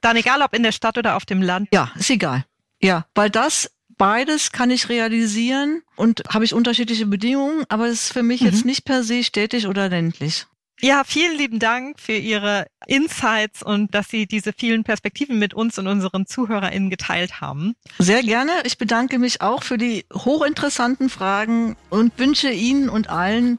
[0.00, 1.68] Dann egal, ob in der Stadt oder auf dem Land.
[1.72, 2.44] Ja, ist egal.
[2.80, 3.70] Ja, weil das
[4.00, 8.46] beides kann ich realisieren und habe ich unterschiedliche Bedingungen, aber es ist für mich mhm.
[8.46, 10.46] jetzt nicht per se städtisch oder ländlich.
[10.80, 15.78] Ja, vielen lieben Dank für Ihre Insights und dass Sie diese vielen Perspektiven mit uns
[15.78, 17.74] und unseren ZuhörerInnen geteilt haben.
[17.98, 18.52] Sehr gerne.
[18.64, 23.58] Ich bedanke mich auch für die hochinteressanten Fragen und wünsche Ihnen und allen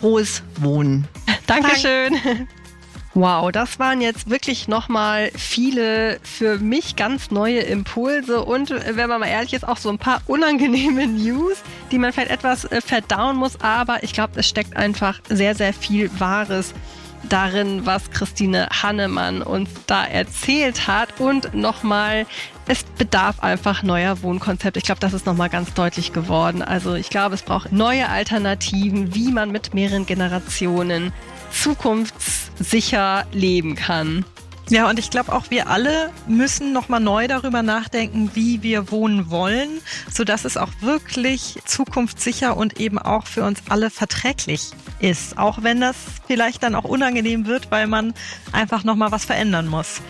[0.00, 1.06] frohes Wohnen.
[1.46, 2.14] Dankeschön.
[2.24, 2.48] Dank.
[3.14, 9.20] Wow, das waren jetzt wirklich nochmal viele für mich ganz neue Impulse und, wenn man
[9.20, 11.58] mal ehrlich ist, auch so ein paar unangenehme News,
[11.90, 13.60] die man vielleicht etwas äh, verdauen muss.
[13.60, 16.72] Aber ich glaube, es steckt einfach sehr, sehr viel Wahres
[17.28, 21.20] darin, was Christine Hannemann uns da erzählt hat.
[21.20, 22.26] Und nochmal,
[22.66, 24.78] es bedarf einfach neuer Wohnkonzepte.
[24.78, 26.62] Ich glaube, das ist nochmal ganz deutlich geworden.
[26.62, 31.12] Also ich glaube, es braucht neue Alternativen, wie man mit mehreren Generationen
[32.62, 34.24] zukunftssicher leben kann.
[34.70, 39.30] Ja, und ich glaube auch wir alle müssen nochmal neu darüber nachdenken, wie wir wohnen
[39.30, 39.68] wollen,
[40.08, 45.36] sodass es auch wirklich zukunftssicher und eben auch für uns alle verträglich ist.
[45.36, 45.96] Auch wenn das
[46.28, 48.14] vielleicht dann auch unangenehm wird, weil man
[48.52, 50.00] einfach nochmal was verändern muss.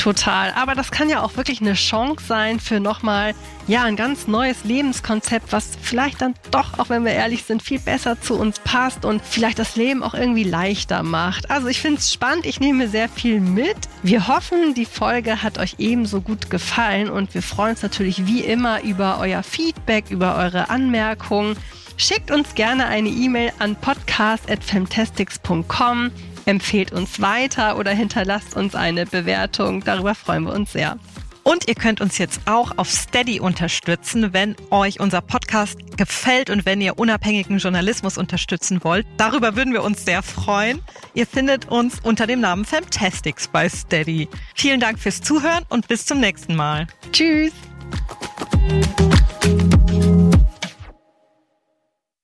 [0.00, 0.52] Total.
[0.52, 3.34] Aber das kann ja auch wirklich eine Chance sein für nochmal,
[3.66, 7.80] ja, ein ganz neues Lebenskonzept, was vielleicht dann doch, auch wenn wir ehrlich sind, viel
[7.80, 11.50] besser zu uns passt und vielleicht das Leben auch irgendwie leichter macht.
[11.50, 12.46] Also ich finde es spannend.
[12.46, 13.76] Ich nehme sehr viel mit.
[14.02, 18.40] Wir hoffen, die Folge hat euch ebenso gut gefallen und wir freuen uns natürlich wie
[18.40, 21.58] immer über euer Feedback, über eure Anmerkungen.
[21.98, 26.10] Schickt uns gerne eine E-Mail an podcast.femtastics.com
[26.46, 29.82] empfehlt uns weiter oder hinterlasst uns eine Bewertung.
[29.84, 30.98] Darüber freuen wir uns sehr.
[31.42, 36.66] Und ihr könnt uns jetzt auch auf Steady unterstützen, wenn euch unser Podcast gefällt und
[36.66, 39.06] wenn ihr unabhängigen Journalismus unterstützen wollt.
[39.16, 40.80] Darüber würden wir uns sehr freuen.
[41.14, 44.28] Ihr findet uns unter dem Namen Fantastics bei Steady.
[44.54, 46.86] Vielen Dank fürs Zuhören und bis zum nächsten Mal.
[47.12, 47.52] Tschüss.